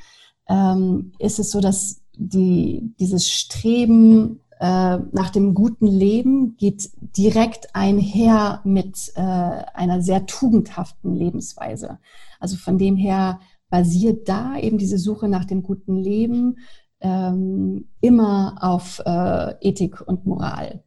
ähm, 0.48 1.12
ist 1.20 1.40
es 1.40 1.52
so, 1.52 1.60
dass 1.60 2.02
die, 2.16 2.94
dieses 3.02 3.30
Streben 3.30 4.40
äh, 4.62 4.98
nach 5.12 5.30
dem 5.30 5.54
guten 5.54 5.88
Leben 5.88 6.56
geht 6.56 6.90
direkt 7.18 7.76
einher 7.76 8.62
mit 8.64 9.12
äh, 9.16 9.20
einer 9.20 10.02
sehr 10.02 10.26
tugendhaften 10.26 11.14
Lebensweise. 11.14 12.00
Also 12.40 12.56
von 12.56 12.78
dem 12.78 12.96
her 12.96 13.42
basiert 13.70 14.30
da 14.30 14.56
eben 14.56 14.78
diese 14.78 15.00
Suche 15.00 15.28
nach 15.28 15.44
dem 15.44 15.64
guten 15.64 15.98
Leben 15.98 16.60
ähm, 17.02 17.90
immer 18.00 18.56
auf 18.62 19.02
äh, 19.06 19.56
Ethik 19.60 20.00
und 20.00 20.26
Moral. 20.26 20.82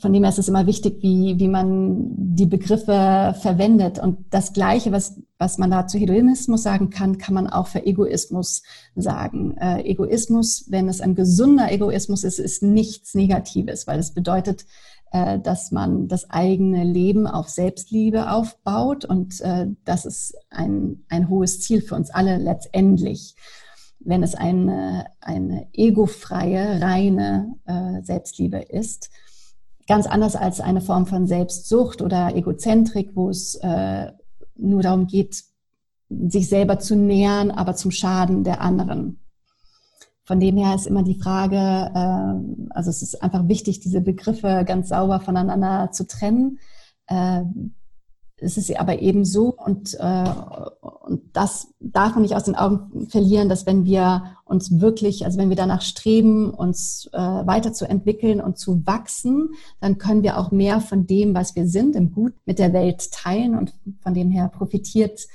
Von 0.00 0.12
dem 0.12 0.22
her 0.22 0.30
ist 0.30 0.38
es 0.38 0.48
immer 0.48 0.66
wichtig, 0.66 1.02
wie, 1.02 1.38
wie 1.38 1.48
man 1.48 2.10
die 2.16 2.46
Begriffe 2.46 3.34
verwendet. 3.40 3.98
Und 3.98 4.26
das 4.30 4.52
Gleiche, 4.52 4.92
was, 4.92 5.20
was 5.38 5.56
man 5.56 5.70
da 5.70 5.86
zu 5.86 5.98
Hedonismus 5.98 6.62
sagen 6.62 6.90
kann, 6.90 7.18
kann 7.18 7.34
man 7.34 7.48
auch 7.48 7.68
für 7.68 7.86
Egoismus 7.86 8.62
sagen. 8.96 9.56
Äh, 9.56 9.82
Egoismus, 9.82 10.66
wenn 10.68 10.88
es 10.88 11.00
ein 11.00 11.14
gesunder 11.14 11.70
Egoismus 11.70 12.24
ist, 12.24 12.38
ist 12.38 12.62
nichts 12.62 13.14
Negatives, 13.14 13.86
weil 13.86 13.98
es 13.98 14.12
bedeutet, 14.12 14.66
äh, 15.12 15.38
dass 15.38 15.70
man 15.70 16.08
das 16.08 16.28
eigene 16.28 16.84
Leben 16.84 17.26
auf 17.26 17.48
Selbstliebe 17.48 18.30
aufbaut. 18.30 19.04
Und 19.04 19.40
äh, 19.42 19.68
das 19.84 20.04
ist 20.04 20.34
ein, 20.50 21.04
ein 21.08 21.28
hohes 21.28 21.60
Ziel 21.60 21.80
für 21.82 21.94
uns 21.94 22.10
alle 22.10 22.38
letztendlich 22.38 23.36
wenn 24.04 24.22
es 24.22 24.34
eine, 24.34 25.06
eine 25.20 25.68
egofreie, 25.72 26.80
reine 26.80 27.56
äh, 27.64 28.02
Selbstliebe 28.02 28.58
ist. 28.58 29.10
Ganz 29.86 30.06
anders 30.06 30.36
als 30.36 30.60
eine 30.60 30.80
Form 30.80 31.06
von 31.06 31.26
Selbstsucht 31.26 32.00
oder 32.00 32.34
Egozentrik, 32.34 33.10
wo 33.14 33.28
es 33.28 33.56
äh, 33.56 34.12
nur 34.56 34.82
darum 34.82 35.06
geht, 35.06 35.44
sich 36.08 36.48
selber 36.48 36.78
zu 36.78 36.96
nähern, 36.96 37.50
aber 37.50 37.74
zum 37.74 37.90
Schaden 37.90 38.44
der 38.44 38.60
anderen. 38.60 39.20
Von 40.24 40.40
dem 40.40 40.56
her 40.56 40.74
ist 40.74 40.86
immer 40.86 41.02
die 41.02 41.20
Frage, 41.20 41.56
äh, 41.56 42.70
also 42.70 42.90
es 42.90 43.02
ist 43.02 43.22
einfach 43.22 43.46
wichtig, 43.48 43.80
diese 43.80 44.00
Begriffe 44.00 44.64
ganz 44.66 44.88
sauber 44.88 45.20
voneinander 45.20 45.90
zu 45.92 46.06
trennen. 46.06 46.58
Äh, 47.06 47.42
es 48.44 48.56
ist 48.58 48.78
aber 48.78 49.00
eben 49.00 49.24
so 49.24 49.52
und, 49.52 49.94
äh, 49.98 50.24
und 50.80 51.22
das 51.32 51.68
darf 51.80 52.14
man 52.14 52.22
nicht 52.22 52.36
aus 52.36 52.44
den 52.44 52.54
Augen 52.54 53.06
verlieren, 53.08 53.48
dass 53.48 53.66
wenn 53.66 53.84
wir 53.84 54.36
uns 54.44 54.80
wirklich, 54.80 55.24
also 55.24 55.38
wenn 55.38 55.48
wir 55.48 55.56
danach 55.56 55.82
streben, 55.82 56.50
uns 56.50 57.08
äh, 57.12 57.18
weiterzuentwickeln 57.18 58.40
und 58.40 58.58
zu 58.58 58.86
wachsen, 58.86 59.50
dann 59.80 59.98
können 59.98 60.22
wir 60.22 60.38
auch 60.38 60.50
mehr 60.50 60.80
von 60.80 61.06
dem, 61.06 61.34
was 61.34 61.56
wir 61.56 61.66
sind, 61.66 61.96
im 61.96 62.12
Gut 62.12 62.34
mit 62.44 62.58
der 62.58 62.72
Welt 62.72 63.10
teilen 63.10 63.56
und 63.56 63.74
von 64.00 64.14
dem 64.14 64.30
her 64.30 64.48
profitiert 64.48 65.26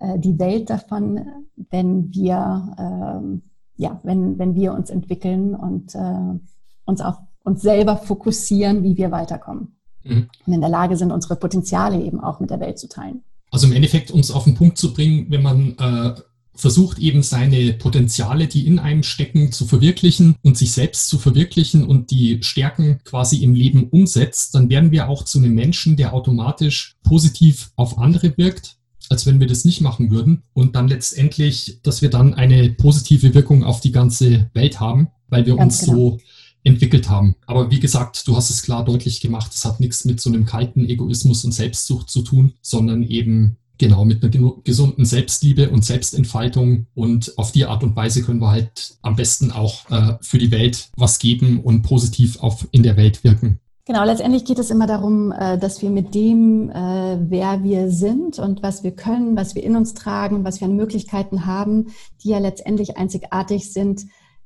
äh, 0.00 0.18
die 0.18 0.38
Welt 0.38 0.70
davon, 0.70 1.26
wenn 1.70 2.12
wir, 2.12 2.74
äh, 2.78 3.82
ja, 3.82 4.00
wenn, 4.02 4.38
wenn 4.38 4.54
wir 4.54 4.74
uns 4.74 4.90
entwickeln 4.90 5.54
und 5.54 5.94
äh, 5.94 6.38
uns 6.84 7.00
auch 7.00 7.20
uns 7.44 7.62
selber 7.62 7.96
fokussieren, 7.96 8.82
wie 8.82 8.98
wir 8.98 9.10
weiterkommen 9.10 9.77
mhm. 10.04 10.28
und 10.46 10.52
in 10.52 10.60
der 10.60 10.70
Lage 10.70 10.96
sind, 10.96 11.12
unsere 11.12 11.36
Potenziale 11.36 12.02
eben 12.02 12.20
auch 12.20 12.40
mit 12.40 12.50
der 12.50 12.60
Welt 12.60 12.78
zu 12.78 12.88
teilen. 12.88 13.22
Also 13.50 13.66
im 13.66 13.72
Endeffekt, 13.72 14.10
um 14.10 14.20
es 14.20 14.30
auf 14.30 14.44
den 14.44 14.54
Punkt 14.54 14.78
zu 14.78 14.92
bringen, 14.92 15.26
wenn 15.30 15.42
man 15.42 15.76
äh, 15.78 16.14
versucht 16.58 16.98
eben 16.98 17.22
seine 17.22 17.72
Potenziale, 17.72 18.48
die 18.48 18.66
in 18.66 18.78
einem 18.78 19.04
stecken, 19.04 19.52
zu 19.52 19.64
verwirklichen 19.64 20.36
und 20.42 20.58
sich 20.58 20.72
selbst 20.72 21.08
zu 21.08 21.18
verwirklichen 21.18 21.84
und 21.84 22.10
die 22.10 22.42
Stärken 22.42 22.98
quasi 23.04 23.42
im 23.44 23.54
Leben 23.54 23.88
umsetzt, 23.88 24.54
dann 24.54 24.68
werden 24.68 24.90
wir 24.90 25.08
auch 25.08 25.24
zu 25.24 25.38
einem 25.38 25.54
Menschen, 25.54 25.96
der 25.96 26.12
automatisch 26.12 26.96
positiv 27.04 27.70
auf 27.76 27.98
andere 27.98 28.36
wirkt, 28.36 28.76
als 29.08 29.24
wenn 29.24 29.38
wir 29.38 29.46
das 29.46 29.64
nicht 29.64 29.80
machen 29.80 30.10
würden. 30.10 30.42
Und 30.52 30.74
dann 30.74 30.88
letztendlich, 30.88 31.78
dass 31.82 32.02
wir 32.02 32.10
dann 32.10 32.34
eine 32.34 32.70
positive 32.70 33.34
Wirkung 33.34 33.62
auf 33.62 33.80
die 33.80 33.92
ganze 33.92 34.50
Welt 34.52 34.80
haben, 34.80 35.08
weil 35.28 35.46
wir 35.46 35.54
Ganz 35.56 35.78
uns 35.78 35.86
genau. 35.86 35.96
so 35.96 36.18
entwickelt 36.64 37.08
haben. 37.08 37.34
Aber 37.46 37.70
wie 37.70 37.80
gesagt, 37.80 38.26
du 38.26 38.36
hast 38.36 38.50
es 38.50 38.62
klar 38.62 38.84
deutlich 38.84 39.20
gemacht, 39.20 39.52
es 39.54 39.64
hat 39.64 39.80
nichts 39.80 40.04
mit 40.04 40.20
so 40.20 40.30
einem 40.30 40.44
kalten 40.44 40.88
Egoismus 40.88 41.44
und 41.44 41.52
Selbstsucht 41.52 42.10
zu 42.10 42.22
tun, 42.22 42.52
sondern 42.62 43.02
eben 43.02 43.56
genau 43.78 44.04
mit 44.04 44.22
einer 44.22 44.52
gesunden 44.64 45.04
Selbstliebe 45.04 45.70
und 45.70 45.84
Selbstentfaltung. 45.84 46.86
Und 46.94 47.38
auf 47.38 47.52
die 47.52 47.64
Art 47.64 47.82
und 47.82 47.96
Weise 47.96 48.22
können 48.22 48.40
wir 48.40 48.50
halt 48.50 48.98
am 49.02 49.16
besten 49.16 49.52
auch 49.52 49.88
äh, 49.90 50.18
für 50.20 50.38
die 50.38 50.50
Welt 50.50 50.90
was 50.96 51.18
geben 51.18 51.60
und 51.60 51.82
positiv 51.82 52.40
auf 52.40 52.66
in 52.72 52.82
der 52.82 52.96
Welt 52.96 53.24
wirken. 53.24 53.60
Genau, 53.86 54.04
letztendlich 54.04 54.44
geht 54.44 54.58
es 54.58 54.70
immer 54.70 54.86
darum, 54.86 55.32
äh, 55.32 55.56
dass 55.56 55.80
wir 55.80 55.88
mit 55.88 56.14
dem, 56.14 56.68
äh, 56.68 57.18
wer 57.30 57.62
wir 57.64 57.90
sind 57.90 58.38
und 58.38 58.62
was 58.62 58.84
wir 58.84 58.90
können, 58.90 59.34
was 59.34 59.54
wir 59.54 59.62
in 59.62 59.76
uns 59.76 59.94
tragen, 59.94 60.44
was 60.44 60.60
wir 60.60 60.68
an 60.68 60.76
Möglichkeiten 60.76 61.46
haben, 61.46 61.86
die 62.22 62.28
ja 62.28 62.38
letztendlich 62.38 62.98
einzigartig 62.98 63.72
sind, 63.72 64.02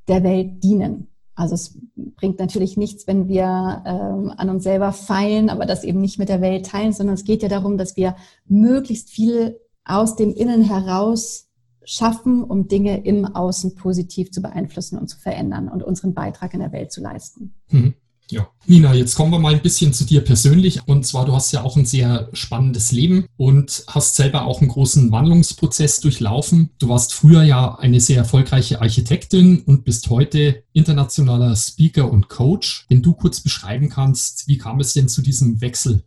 der 0.06 0.22
Welt 0.22 0.62
dienen. 0.62 1.08
Also 1.42 1.56
es 1.56 1.76
bringt 2.14 2.38
natürlich 2.38 2.76
nichts, 2.76 3.08
wenn 3.08 3.26
wir 3.26 3.82
ähm, 3.84 4.32
an 4.36 4.48
uns 4.48 4.62
selber 4.62 4.92
feilen, 4.92 5.50
aber 5.50 5.66
das 5.66 5.82
eben 5.82 6.00
nicht 6.00 6.20
mit 6.20 6.28
der 6.28 6.40
Welt 6.40 6.66
teilen, 6.66 6.92
sondern 6.92 7.14
es 7.14 7.24
geht 7.24 7.42
ja 7.42 7.48
darum, 7.48 7.76
dass 7.78 7.96
wir 7.96 8.14
möglichst 8.46 9.10
viel 9.10 9.58
aus 9.84 10.14
dem 10.14 10.32
Innen 10.32 10.62
heraus 10.62 11.50
schaffen, 11.84 12.44
um 12.44 12.68
Dinge 12.68 13.04
im 13.04 13.26
Außen 13.26 13.74
positiv 13.74 14.30
zu 14.30 14.40
beeinflussen 14.40 14.98
und 14.98 15.08
zu 15.08 15.18
verändern 15.18 15.68
und 15.68 15.82
unseren 15.82 16.14
Beitrag 16.14 16.54
in 16.54 16.60
der 16.60 16.70
Welt 16.70 16.92
zu 16.92 17.00
leisten. 17.00 17.54
Mhm. 17.70 17.94
Ja. 18.30 18.48
Nina, 18.66 18.94
jetzt 18.94 19.14
kommen 19.14 19.32
wir 19.32 19.38
mal 19.38 19.54
ein 19.54 19.62
bisschen 19.62 19.92
zu 19.92 20.04
dir 20.04 20.22
persönlich. 20.22 20.80
Und 20.86 21.06
zwar, 21.06 21.26
du 21.26 21.34
hast 21.34 21.52
ja 21.52 21.62
auch 21.62 21.76
ein 21.76 21.84
sehr 21.84 22.28
spannendes 22.32 22.92
Leben 22.92 23.26
und 23.36 23.84
hast 23.88 24.16
selber 24.16 24.46
auch 24.46 24.60
einen 24.60 24.70
großen 24.70 25.10
Wandlungsprozess 25.10 26.00
durchlaufen. 26.00 26.70
Du 26.78 26.88
warst 26.88 27.12
früher 27.12 27.42
ja 27.42 27.74
eine 27.74 28.00
sehr 28.00 28.16
erfolgreiche 28.16 28.80
Architektin 28.80 29.62
und 29.62 29.84
bist 29.84 30.08
heute 30.08 30.62
internationaler 30.72 31.56
Speaker 31.56 32.10
und 32.10 32.28
Coach. 32.28 32.86
Wenn 32.88 33.02
du 33.02 33.14
kurz 33.14 33.40
beschreiben 33.40 33.88
kannst, 33.88 34.48
wie 34.48 34.58
kam 34.58 34.80
es 34.80 34.94
denn 34.94 35.08
zu 35.08 35.22
diesem 35.22 35.60
Wechsel? 35.60 36.04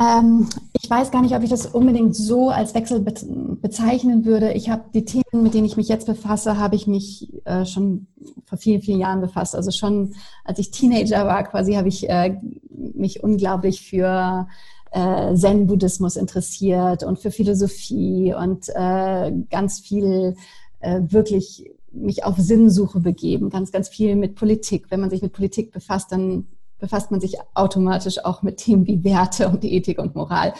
Ähm, 0.00 0.48
ich 0.80 0.88
weiß 0.88 1.10
gar 1.10 1.22
nicht, 1.22 1.34
ob 1.34 1.42
ich 1.42 1.50
das 1.50 1.66
unbedingt 1.66 2.14
so 2.14 2.50
als 2.50 2.74
Wechsel 2.74 3.00
be 3.00 3.12
bezeichnen 3.60 4.24
würde. 4.24 4.52
Ich 4.52 4.70
habe 4.70 4.84
die 4.94 5.04
Themen, 5.04 5.42
mit 5.42 5.54
denen 5.54 5.66
ich 5.66 5.76
mich 5.76 5.88
jetzt 5.88 6.06
befasse, 6.06 6.58
habe 6.58 6.76
ich 6.76 6.86
mich 6.86 7.32
äh, 7.44 7.66
schon 7.66 8.06
vor 8.44 8.58
vielen, 8.58 8.80
vielen 8.80 9.00
Jahren 9.00 9.20
befasst. 9.20 9.56
Also 9.56 9.72
schon 9.72 10.14
als 10.44 10.60
ich 10.60 10.70
Teenager 10.70 11.26
war, 11.26 11.42
quasi 11.42 11.74
habe 11.74 11.88
ich 11.88 12.08
äh, 12.08 12.36
mich 12.70 13.24
unglaublich 13.24 13.82
für 13.82 14.46
äh, 14.92 15.34
Zen-Buddhismus 15.34 16.16
interessiert 16.16 17.02
und 17.02 17.18
für 17.18 17.32
Philosophie 17.32 18.32
und 18.34 18.68
äh, 18.68 19.32
ganz 19.50 19.80
viel 19.80 20.36
äh, 20.78 21.00
wirklich 21.02 21.70
mich 21.90 22.24
auf 22.24 22.36
Sinnsuche 22.38 23.00
begeben, 23.00 23.50
ganz, 23.50 23.72
ganz 23.72 23.88
viel 23.88 24.14
mit 24.14 24.36
Politik. 24.36 24.86
Wenn 24.90 25.00
man 25.00 25.10
sich 25.10 25.22
mit 25.22 25.32
Politik 25.32 25.72
befasst, 25.72 26.12
dann 26.12 26.46
befasst 26.78 27.10
man 27.10 27.20
sich 27.20 27.36
automatisch 27.54 28.24
auch 28.24 28.42
mit 28.42 28.58
Themen 28.58 28.86
wie 28.86 29.04
Werte 29.04 29.48
und 29.48 29.64
Ethik 29.64 29.98
und 29.98 30.14
Moral. 30.14 30.54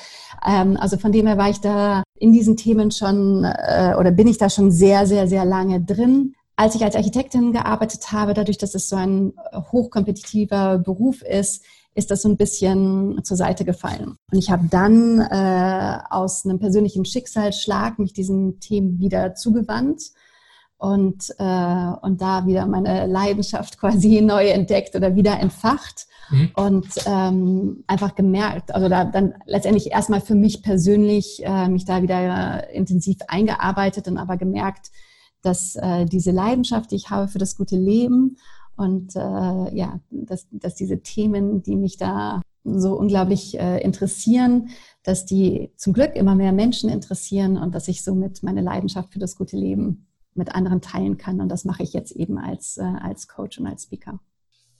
Ähm, 0.46 0.76
also 0.78 0.96
von 0.96 1.12
dem 1.12 1.26
her 1.26 1.38
war 1.38 1.50
ich 1.50 1.60
da 1.60 2.02
in 2.18 2.32
diesen 2.32 2.56
Themen 2.56 2.90
schon 2.90 3.44
äh, 3.44 3.94
oder 3.98 4.10
bin 4.10 4.26
ich 4.26 4.38
da 4.38 4.50
schon 4.50 4.70
sehr, 4.70 5.06
sehr, 5.06 5.28
sehr 5.28 5.44
lange 5.44 5.80
drin. 5.80 6.34
Als 6.56 6.74
ich 6.74 6.82
als 6.82 6.96
Architektin 6.96 7.52
gearbeitet 7.52 8.10
habe, 8.10 8.34
dadurch, 8.34 8.58
dass 8.58 8.74
es 8.74 8.88
so 8.88 8.96
ein 8.96 9.32
hochkompetitiver 9.54 10.78
Beruf 10.78 11.22
ist, 11.22 11.64
ist 11.94 12.10
das 12.10 12.22
so 12.22 12.28
ein 12.28 12.36
bisschen 12.36 13.20
zur 13.24 13.36
Seite 13.36 13.64
gefallen. 13.64 14.16
Und 14.32 14.38
ich 14.38 14.50
habe 14.50 14.68
dann 14.70 15.20
äh, 15.20 15.98
aus 16.10 16.44
einem 16.44 16.58
persönlichen 16.58 17.04
Schicksalsschlag 17.04 17.98
mich 17.98 18.12
diesen 18.12 18.60
Themen 18.60 18.98
wieder 18.98 19.34
zugewandt 19.34 20.02
und, 20.78 21.34
äh, 21.38 21.92
und 22.02 22.22
da 22.22 22.46
wieder 22.46 22.66
meine 22.66 23.06
Leidenschaft 23.06 23.78
quasi 23.78 24.20
neu 24.22 24.46
entdeckt 24.48 24.94
oder 24.94 25.16
wieder 25.16 25.38
entfacht 25.38 26.06
mhm. 26.30 26.50
und 26.54 26.88
ähm, 27.06 27.84
einfach 27.86 28.14
gemerkt, 28.14 28.74
also 28.74 28.88
da 28.88 29.04
dann 29.04 29.34
letztendlich 29.44 29.90
erstmal 29.90 30.20
für 30.20 30.36
mich 30.36 30.62
persönlich 30.62 31.42
äh, 31.44 31.68
mich 31.68 31.84
da 31.84 32.00
wieder 32.02 32.70
intensiv 32.70 33.18
eingearbeitet 33.26 34.06
und 34.06 34.18
aber 34.18 34.36
gemerkt, 34.36 34.90
dass 35.42 35.76
äh, 35.76 36.06
diese 36.06 36.30
Leidenschaft, 36.30 36.92
die 36.92 36.96
ich 36.96 37.10
habe 37.10 37.28
für 37.28 37.38
das 37.38 37.56
gute 37.56 37.76
Leben 37.76 38.36
und 38.76 39.16
äh, 39.16 39.76
ja, 39.76 40.00
dass, 40.10 40.46
dass 40.52 40.76
diese 40.76 41.00
Themen, 41.02 41.62
die 41.62 41.76
mich 41.76 41.96
da 41.96 42.40
so 42.64 42.94
unglaublich 42.96 43.58
äh, 43.58 43.80
interessieren, 43.80 44.68
dass 45.02 45.26
die 45.26 45.72
zum 45.76 45.92
Glück 45.92 46.14
immer 46.14 46.34
mehr 46.34 46.52
Menschen 46.52 46.90
interessieren 46.90 47.56
und 47.56 47.74
dass 47.74 47.88
ich 47.88 48.02
somit 48.02 48.42
meine 48.42 48.60
Leidenschaft 48.60 49.12
für 49.12 49.18
das 49.18 49.36
gute 49.36 49.56
Leben 49.56 50.07
mit 50.38 50.54
anderen 50.54 50.80
teilen 50.80 51.18
kann. 51.18 51.40
Und 51.40 51.48
das 51.48 51.64
mache 51.64 51.82
ich 51.82 51.92
jetzt 51.92 52.12
eben 52.12 52.38
als, 52.38 52.78
äh, 52.78 52.82
als 52.82 53.28
Coach 53.28 53.58
und 53.58 53.66
als 53.66 53.82
Speaker. 53.82 54.20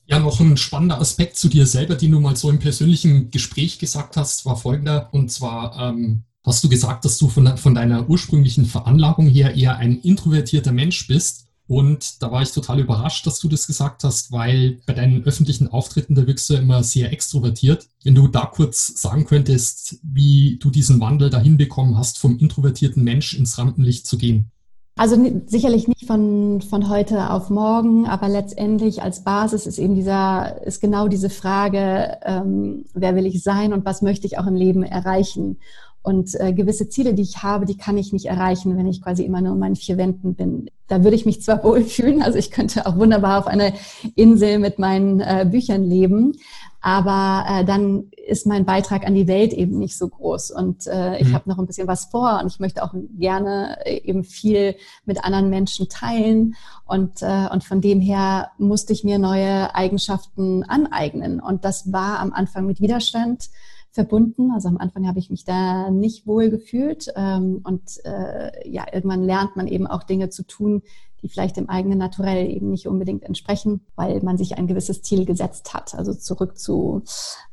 Ja, 0.07 0.18
noch 0.18 0.40
ein 0.40 0.57
spannender 0.57 1.01
Aspekt 1.01 1.37
zu 1.37 1.49
dir 1.49 1.66
selber, 1.66 1.94
den 1.94 2.12
du 2.12 2.21
mal 2.21 2.35
so 2.35 2.49
im 2.49 2.59
persönlichen 2.59 3.31
Gespräch 3.31 3.79
gesagt 3.79 4.16
hast, 4.16 4.47
war 4.47 4.57
folgender. 4.57 5.11
Und 5.12 5.31
zwar 5.31 5.79
ähm, 5.79 6.23
hast 6.47 6.64
du 6.64 6.71
gesagt, 6.71 7.05
dass 7.05 7.18
du 7.18 7.29
von, 7.29 7.59
von 7.59 7.75
deiner 7.75 8.09
ursprünglichen 8.09 8.64
Veranlagung 8.64 9.29
her 9.29 9.55
eher 9.55 9.77
ein 9.77 9.99
introvertierter 10.01 10.73
Mensch 10.73 11.07
bist 11.09 11.49
Und 11.68 12.23
da 12.23 12.33
war 12.33 12.40
ich 12.40 12.53
total 12.53 12.81
überrascht, 12.81 13.27
dass 13.27 13.40
du 13.40 13.49
das 13.49 13.66
gesagt 13.66 14.03
hast, 14.03 14.33
weil 14.33 14.81
bei 14.87 14.94
deinen 14.94 15.23
öffentlichen 15.25 15.68
Auftritten, 15.68 16.14
da 16.14 16.27
wirkst 16.27 16.49
du 16.49 16.55
immer 16.55 16.83
sehr 16.83 17.12
extrovertiert. 17.12 17.87
Wenn 18.03 18.14
du 18.14 18.27
da 18.27 18.47
kurz 18.47 18.87
sagen 18.99 19.27
könntest, 19.27 19.99
wie 20.03 20.57
du 20.59 20.71
diesen 20.71 20.99
Wandel 20.99 21.29
dahin 21.29 21.59
bekommen 21.59 21.99
hast, 21.99 22.18
vom 22.18 22.38
introvertierten 22.38 23.05
Mensch 23.05 23.35
ins 23.35 23.59
Rampenlicht 23.59 24.07
zu 24.07 24.16
gehen. 24.16 24.51
Also 24.99 25.17
sicherlich 25.47 25.87
nicht 25.87 26.07
von, 26.07 26.61
von 26.61 26.89
heute 26.89 27.31
auf 27.31 27.51
morgen, 27.51 28.07
aber 28.07 28.29
letztendlich 28.29 29.01
als 29.01 29.23
Basis 29.23 29.65
ist 29.65 29.79
eben 29.79 29.95
dieser, 29.95 30.61
ist 30.67 30.81
genau 30.81 31.07
diese 31.07 31.31
Frage, 31.31 32.19
ähm, 32.25 32.85
wer 32.95 33.15
will 33.15 33.25
ich 33.25 33.45
sein 33.45 33.73
und 33.73 33.85
was 33.85 34.03
möchte 34.03 34.27
ich 34.27 34.41
auch 34.41 34.49
im 34.49 34.57
Leben 34.57 34.83
erreichen? 34.83 35.61
Und 36.03 36.35
äh, 36.41 36.53
gewisse 36.53 36.89
Ziele, 36.89 37.15
die 37.15 37.23
ich 37.23 37.45
habe, 37.45 37.65
die 37.65 37.77
kann 37.77 37.97
ich 37.97 38.13
nicht 38.13 38.27
erreichen, 38.27 38.77
wenn 38.77 38.89
ich 38.89 39.01
quasi 39.01 39.23
immer 39.23 39.41
nur 39.41 39.53
in 39.53 39.61
meinen 39.61 39.77
vier 39.77 39.99
Wänden 39.99 40.35
bin. 40.35 40.69
Da 40.89 41.05
würde 41.05 41.15
ich 41.15 41.27
mich 41.27 41.43
zwar 41.43 41.63
wohlfühlen, 41.65 42.21
also 42.21 42.37
ich 42.37 42.51
könnte 42.51 42.85
auch 42.85 42.97
wunderbar 42.97 43.39
auf 43.39 43.47
einer 43.47 43.73
Insel 44.17 44.59
mit 44.59 44.81
meinen 44.81 45.21
äh, 45.21 45.47
Büchern 45.49 45.85
leben, 45.85 46.33
aber 46.81 47.45
äh, 47.49 47.64
dann 47.64 48.11
ist 48.27 48.47
mein 48.47 48.64
Beitrag 48.64 49.07
an 49.07 49.14
die 49.14 49.27
Welt 49.27 49.53
eben 49.53 49.79
nicht 49.79 49.99
so 49.99 50.09
groß. 50.09 50.51
Und 50.53 50.87
äh, 50.87 51.19
ich 51.19 51.29
mhm. 51.29 51.35
habe 51.35 51.49
noch 51.49 51.59
ein 51.59 51.67
bisschen 51.67 51.88
was 51.88 52.07
vor 52.07 52.38
und 52.41 52.47
ich 52.47 52.61
möchte 52.61 52.83
auch 52.83 52.95
gerne 53.19 53.79
äh, 53.85 54.01
eben 54.09 54.23
viel 54.23 54.77
mit 55.05 55.25
anderen 55.25 55.51
Menschen 55.51 55.88
teilen. 55.88 56.55
Und, 56.85 57.23
äh, 57.23 57.49
und 57.53 57.64
von 57.64 57.81
dem 57.81 58.01
her 58.01 58.51
musste 58.59 58.93
ich 58.93 59.03
mir 59.03 59.19
neue 59.19 59.75
Eigenschaften 59.75 60.62
aneignen. 60.64 61.41
Und 61.41 61.64
das 61.64 61.93
war 61.93 62.21
am 62.21 62.33
Anfang 62.33 62.67
mit 62.67 62.81
Widerstand 62.81 63.49
verbunden. 63.91 64.53
Also 64.53 64.69
am 64.69 64.79
Anfang 64.79 65.09
habe 65.09 65.19
ich 65.19 65.31
mich 65.31 65.45
da 65.45 65.91
nicht 65.91 66.27
wohl 66.27 66.51
gefühlt. 66.51 67.09
Ähm, 67.17 67.61
und 67.64 67.83
äh, 68.05 68.69
ja, 68.69 68.87
irgendwann 68.93 69.25
lernt 69.25 69.57
man 69.57 69.67
eben 69.67 69.87
auch 69.87 70.05
Dinge 70.05 70.29
zu 70.29 70.47
tun, 70.47 70.83
die 71.22 71.28
vielleicht 71.28 71.57
dem 71.57 71.68
eigenen 71.68 71.98
Naturell 71.98 72.50
eben 72.50 72.70
nicht 72.70 72.87
unbedingt 72.87 73.24
entsprechen, 73.24 73.81
weil 73.96 74.20
man 74.22 74.38
sich 74.38 74.57
ein 74.57 74.66
gewisses 74.66 75.02
Ziel 75.02 75.24
gesetzt 75.24 75.74
hat. 75.74 75.94
Also 75.94 76.14
zurück 76.14 76.59
zu 76.59 77.02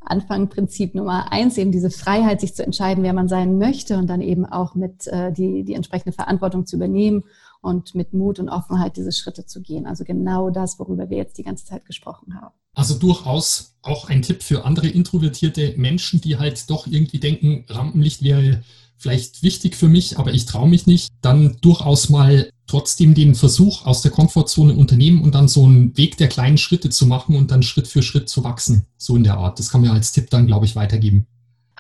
Anfang 0.02 0.50
Prinzip 0.50 0.96
Nummer 0.96 1.32
eins, 1.32 1.58
eben 1.58 1.72
diese 1.72 1.90
Freiheit, 1.90 2.42
sich 2.42 2.56
zu 2.56 2.64
entscheiden, 2.64 3.04
wer 3.04 3.14
man 3.14 3.28
sein 3.28 3.58
möchte 3.58 3.98
und 3.98 4.08
dann 4.08 4.22
eben 4.22 4.46
auch 4.46 4.76
mit 4.76 5.08
äh, 5.08 5.32
die, 5.32 5.64
die 5.64 5.74
entsprechende 5.74 6.14
Verantwortung 6.14 6.66
zu 6.66 6.76
übernehmen 6.76 7.24
und 7.62 7.96
mit 7.96 8.14
Mut 8.14 8.40
und 8.40 8.50
Offenheit 8.50 8.96
diese 8.96 9.12
Schritte 9.12 9.46
zu 9.46 9.62
gehen. 9.62 9.88
Also 9.88 10.04
genau 10.04 10.52
das, 10.52 10.78
worüber 10.78 11.10
wir 11.10 11.18
jetzt 11.18 11.38
die 11.38 11.44
ganze 11.44 11.66
Zeit 11.66 11.86
gesprochen 11.86 12.40
haben. 12.40 12.54
Also 12.76 12.94
durchaus 12.96 13.76
auch 13.82 14.10
ein 14.10 14.22
Tipp 14.22 14.44
für 14.44 14.66
andere 14.66 14.88
introvertierte 14.88 15.74
Menschen, 15.78 16.22
die 16.22 16.38
halt 16.38 16.70
doch 16.70 16.86
irgendwie 16.86 17.20
denken, 17.20 17.66
Rampenlicht 17.68 18.22
wäre 18.22 18.62
vielleicht 18.98 19.44
wichtig 19.44 19.76
für 19.76 19.88
mich, 19.88 20.20
aber 20.20 20.34
ich 20.34 20.46
traue 20.46 20.70
mich 20.70 20.86
nicht, 20.86 21.10
dann 21.22 21.58
durchaus 21.62 22.10
mal 22.10 22.50
trotzdem 22.68 23.14
den 23.14 23.36
Versuch 23.36 23.86
aus 23.86 24.02
der 24.02 24.12
Komfortzone 24.12 24.74
unternehmen 24.76 25.22
und 25.22 25.36
dann 25.36 25.48
so 25.48 25.66
einen 25.66 25.96
Weg 25.98 26.18
der 26.18 26.28
kleinen 26.28 26.58
Schritte 26.58 26.90
zu 26.90 27.06
machen 27.06 27.36
und 27.36 27.52
dann 27.52 27.64
Schritt 27.64 27.88
für 27.88 28.02
Schritt 28.02 28.30
zu 28.30 28.44
wachsen. 28.44 28.86
So 28.98 29.16
in 29.16 29.24
der 29.24 29.38
Art. 29.38 29.60
Das 29.60 29.70
kann 29.70 29.82
man 29.82 29.92
als 29.92 30.12
Tipp 30.12 30.30
dann, 30.30 30.48
glaube 30.48 30.66
ich, 30.66 30.76
weitergeben. 30.76 31.28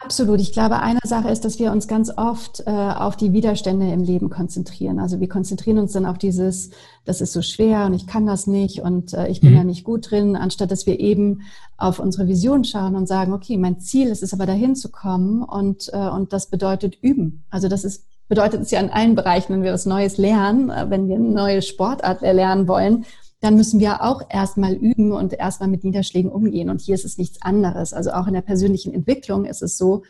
Absolut. 0.05 0.39
Ich 0.39 0.51
glaube, 0.51 0.81
eine 0.81 0.99
Sache 1.03 1.29
ist, 1.29 1.45
dass 1.45 1.57
wir 1.57 1.71
uns 1.71 1.87
ganz 1.87 2.11
oft 2.15 2.61
äh, 2.67 2.69
auf 2.69 3.15
die 3.15 3.33
Widerstände 3.33 3.91
im 3.91 4.03
Leben 4.03 4.29
konzentrieren. 4.29 4.99
Also 4.99 5.19
wir 5.19 5.29
konzentrieren 5.29 5.79
uns 5.79 5.93
dann 5.93 6.05
auf 6.05 6.19
dieses, 6.19 6.69
das 7.05 7.21
ist 7.21 7.33
so 7.33 7.41
schwer 7.41 7.85
und 7.85 7.93
ich 7.93 8.05
kann 8.05 8.27
das 8.27 8.45
nicht 8.45 8.81
und 8.81 9.13
äh, 9.13 9.29
ich 9.29 9.41
bin 9.41 9.53
mhm. 9.53 9.57
da 9.57 9.63
nicht 9.63 9.83
gut 9.83 10.11
drin, 10.11 10.35
anstatt 10.35 10.69
dass 10.69 10.85
wir 10.85 10.99
eben 10.99 11.41
auf 11.77 11.99
unsere 11.99 12.27
Vision 12.27 12.63
schauen 12.63 12.95
und 12.95 13.07
sagen, 13.07 13.33
okay, 13.33 13.57
mein 13.57 13.79
Ziel 13.79 14.09
ist 14.09 14.21
es 14.21 14.33
aber 14.33 14.45
dahin 14.45 14.75
zu 14.75 14.89
kommen 14.89 15.41
und, 15.41 15.89
äh, 15.91 16.09
und 16.09 16.33
das 16.33 16.51
bedeutet 16.51 16.97
üben. 17.01 17.43
Also 17.49 17.67
das 17.67 17.83
ist 17.83 18.05
bedeutet 18.27 18.61
es 18.61 18.71
ja 18.71 18.79
in 18.79 18.89
allen 18.89 19.15
Bereichen, 19.15 19.53
wenn 19.53 19.63
wir 19.63 19.73
was 19.73 19.85
Neues 19.85 20.17
lernen, 20.17 20.69
äh, 20.69 20.89
wenn 20.89 21.07
wir 21.07 21.15
eine 21.15 21.29
neue 21.29 21.61
Sportart 21.61 22.23
erlernen 22.23 22.67
wollen, 22.67 23.05
dann 23.41 23.55
müssen 23.55 23.79
wir 23.79 24.01
auch 24.01 24.21
erstmal 24.29 24.73
üben 24.73 25.11
und 25.11 25.33
erstmal 25.33 25.69
mit 25.69 25.83
Niederschlägen 25.83 26.31
umgehen. 26.31 26.69
Und 26.69 26.81
hier 26.81 26.95
ist 26.95 27.05
es 27.05 27.17
nichts 27.17 27.41
anderes. 27.41 27.93
Also 27.93 28.11
auch 28.11 28.27
in 28.27 28.33
der 28.33 28.41
persönlichen 28.41 28.93
Entwicklung 28.93 29.45
ist 29.45 29.61
es 29.61 29.77
so, 29.77 30.03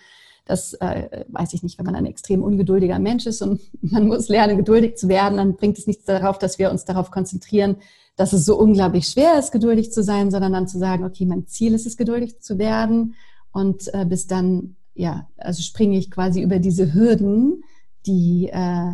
dass, 0.45 0.73
äh, 0.75 1.25
weiß 1.27 1.53
ich 1.53 1.63
nicht, 1.63 1.77
wenn 1.77 1.85
man 1.85 1.95
ein 1.95 2.05
extrem 2.05 2.43
ungeduldiger 2.43 2.99
Mensch 2.99 3.25
ist 3.25 3.41
und 3.41 3.59
man 3.81 4.07
muss 4.07 4.29
lernen, 4.29 4.57
geduldig 4.57 4.95
zu 4.95 5.09
werden, 5.09 5.37
dann 5.37 5.55
bringt 5.55 5.77
es 5.77 5.87
nichts 5.87 6.05
darauf, 6.05 6.37
dass 6.37 6.59
wir 6.59 6.71
uns 6.71 6.85
darauf 6.85 7.11
konzentrieren, 7.11 7.77
dass 8.15 8.31
es 8.31 8.45
so 8.45 8.57
unglaublich 8.57 9.07
schwer 9.07 9.37
ist, 9.37 9.51
geduldig 9.51 9.91
zu 9.91 10.01
sein, 10.01 10.31
sondern 10.31 10.53
dann 10.53 10.67
zu 10.67 10.79
sagen, 10.79 11.03
okay, 11.03 11.25
mein 11.25 11.47
Ziel 11.47 11.73
ist 11.73 11.85
es, 11.85 11.97
geduldig 11.97 12.39
zu 12.39 12.57
werden. 12.57 13.15
Und 13.51 13.93
äh, 13.93 14.05
bis 14.05 14.27
dann, 14.27 14.75
ja, 14.93 15.27
also 15.37 15.61
springe 15.61 15.97
ich 15.97 16.11
quasi 16.11 16.41
über 16.41 16.59
diese 16.59 16.93
Hürden, 16.93 17.63
die, 18.05 18.49
äh, 18.51 18.53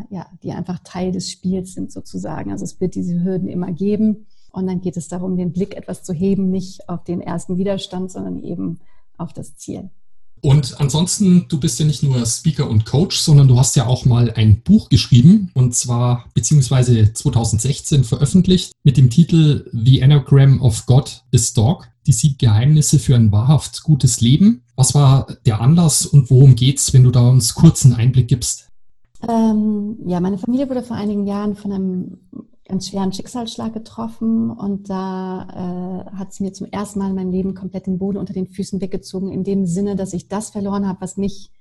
ja, 0.10 0.28
die 0.44 0.52
einfach 0.52 0.80
Teil 0.84 1.12
des 1.12 1.30
Spiels 1.30 1.74
sind 1.74 1.92
sozusagen. 1.92 2.52
Also 2.52 2.64
es 2.64 2.80
wird 2.80 2.96
diese 2.96 3.24
Hürden 3.24 3.50
immer 3.50 3.72
geben. 3.72 4.28
Und 4.52 4.68
dann 4.68 4.82
geht 4.82 4.98
es 4.98 5.08
darum, 5.08 5.38
den 5.38 5.54
Blick 5.54 5.76
etwas 5.76 6.04
zu 6.04 6.14
heben, 6.14 6.50
nicht 6.50 6.90
auf 6.90 7.04
den 7.04 7.22
ersten 7.22 7.58
Widerstand, 7.58 8.12
sondern 8.12 8.44
eben 8.44 8.80
auf 9.18 9.34
das 9.34 9.56
Ziel. 9.56 9.90
Und 10.44 10.80
ansonsten, 10.80 11.46
du 11.50 11.60
bist 11.60 11.80
ja 11.80 11.86
nicht 11.86 12.02
nur 12.02 12.26
Speaker 12.26 12.68
und 12.68 12.86
Coach, 12.86 13.18
sondern 13.18 13.48
du 13.48 13.60
hast 13.60 13.76
ja 13.76 13.86
auch 13.86 14.06
mal 14.06 14.32
ein 14.32 14.62
Buch 14.64 14.90
geschrieben 14.90 15.52
und 15.54 15.76
zwar 15.76 16.26
beziehungsweise 16.34 17.14
2016 17.14 18.04
veröffentlicht 18.04 18.72
mit 18.84 18.98
dem 18.98 19.12
Titel 19.12 19.70
The 19.72 20.02
Anagram 20.02 20.60
of 20.62 20.88
God 20.88 21.24
is 21.30 21.54
Dog, 21.54 21.88
die 22.08 22.12
sieben 22.12 22.40
Geheimnisse 22.40 22.98
für 22.98 23.16
ein 23.16 23.32
wahrhaft 23.32 23.84
gutes 23.84 24.20
Leben. 24.20 24.64
Was 24.76 24.96
war 24.96 25.28
der 25.46 25.62
Anlass 25.62 26.08
und 26.08 26.32
worum 26.32 26.56
geht's, 26.56 26.92
wenn 26.92 27.04
du 27.04 27.12
da 27.12 27.30
uns 27.30 27.54
kurz 27.54 27.86
einen 27.86 27.94
Einblick 27.94 28.28
gibst? 28.28 28.71
Ähm, 29.28 29.98
ja, 30.06 30.20
meine 30.20 30.38
Familie 30.38 30.70
wurde 30.70 30.84
vor 30.84 30.96
einigen 30.96 31.28
Jahren 31.28 31.56
von 31.56 31.72
einem 31.72 32.18
ganz 32.68 32.88
schweren 32.88 33.12
Schicksalsschlag 33.12 33.74
getroffen 33.74 34.50
und 34.50 34.90
da 34.90 36.06
äh, 36.14 36.18
hat 36.18 36.30
es 36.32 36.40
mir 36.40 36.54
zum 36.54 36.68
ersten 36.68 37.00
Mal 37.00 37.10
in 37.10 37.16
meinem 37.16 37.32
Leben 37.32 37.54
komplett 37.54 37.86
den 37.86 37.98
Boden 37.98 38.18
unter 38.18 38.34
den 38.34 38.48
Füßen 38.48 38.80
weggezogen, 38.80 39.32
in 39.32 39.44
dem 39.44 39.66
Sinne, 39.66 39.96
dass 39.96 40.14
ich 40.14 40.30
das 40.30 40.52
verloren 40.52 40.88
habe, 40.88 41.02
was 41.02 41.18
mich 41.18 41.52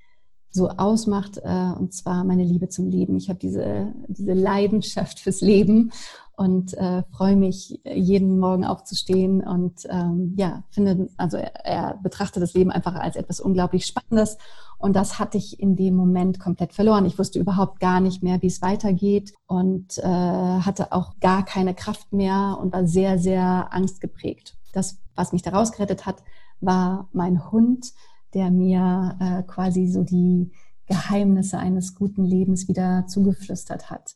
so 0.50 0.68
ausmacht, 0.68 1.38
äh, 1.38 1.72
und 1.78 1.92
zwar 1.94 2.24
meine 2.24 2.44
Liebe 2.44 2.68
zum 2.68 2.88
Leben. 2.88 3.16
Ich 3.16 3.28
habe 3.28 3.38
diese, 3.38 3.92
diese 4.08 4.34
Leidenschaft 4.34 5.20
fürs 5.20 5.40
Leben 5.40 5.92
und 6.40 6.72
äh, 6.72 7.02
freue 7.10 7.36
mich, 7.36 7.82
jeden 7.84 8.38
Morgen 8.38 8.64
aufzustehen 8.64 9.42
und 9.42 9.86
ähm, 9.90 10.32
ja, 10.38 10.64
finde, 10.70 11.10
also 11.18 11.36
er, 11.36 11.66
er 11.66 11.98
betrachtet 12.02 12.42
das 12.42 12.54
Leben 12.54 12.70
einfach 12.70 12.94
als 12.94 13.16
etwas 13.16 13.40
unglaublich 13.40 13.84
Spannendes 13.84 14.38
und 14.78 14.96
das 14.96 15.18
hatte 15.18 15.36
ich 15.36 15.60
in 15.60 15.76
dem 15.76 15.94
Moment 15.94 16.40
komplett 16.40 16.72
verloren. 16.72 17.04
Ich 17.04 17.18
wusste 17.18 17.38
überhaupt 17.38 17.78
gar 17.78 18.00
nicht 18.00 18.22
mehr, 18.22 18.40
wie 18.40 18.46
es 18.46 18.62
weitergeht 18.62 19.34
und 19.48 19.98
äh, 19.98 20.02
hatte 20.02 20.92
auch 20.92 21.20
gar 21.20 21.44
keine 21.44 21.74
Kraft 21.74 22.10
mehr 22.14 22.56
und 22.58 22.72
war 22.72 22.86
sehr, 22.86 23.18
sehr 23.18 23.74
angstgeprägt. 23.74 24.56
Das, 24.72 24.96
was 25.14 25.34
mich 25.34 25.42
daraus 25.42 25.72
gerettet 25.72 26.06
hat, 26.06 26.22
war 26.62 27.10
mein 27.12 27.52
Hund, 27.52 27.92
der 28.32 28.50
mir 28.50 29.14
äh, 29.20 29.42
quasi 29.42 29.88
so 29.88 30.04
die 30.04 30.52
Geheimnisse 30.86 31.58
eines 31.58 31.94
guten 31.94 32.24
Lebens 32.24 32.66
wieder 32.66 33.04
zugeflüstert 33.06 33.90
hat, 33.90 34.14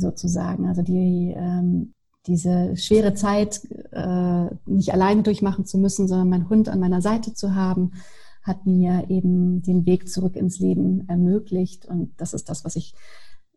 sozusagen. 0.00 0.66
Also 0.66 0.82
die, 0.82 1.34
ähm, 1.36 1.92
diese 2.26 2.76
schwere 2.76 3.14
Zeit 3.14 3.62
äh, 3.92 4.46
nicht 4.66 4.92
alleine 4.92 5.22
durchmachen 5.22 5.64
zu 5.64 5.78
müssen, 5.78 6.08
sondern 6.08 6.28
meinen 6.28 6.48
Hund 6.48 6.68
an 6.68 6.80
meiner 6.80 7.02
Seite 7.02 7.34
zu 7.34 7.54
haben, 7.54 7.92
hat 8.42 8.66
mir 8.66 9.06
eben 9.08 9.62
den 9.62 9.86
Weg 9.86 10.08
zurück 10.08 10.36
ins 10.36 10.60
Leben 10.60 11.08
ermöglicht. 11.08 11.86
Und 11.86 12.12
das 12.16 12.32
ist 12.32 12.48
das, 12.48 12.64
was 12.64 12.76
ich 12.76 12.94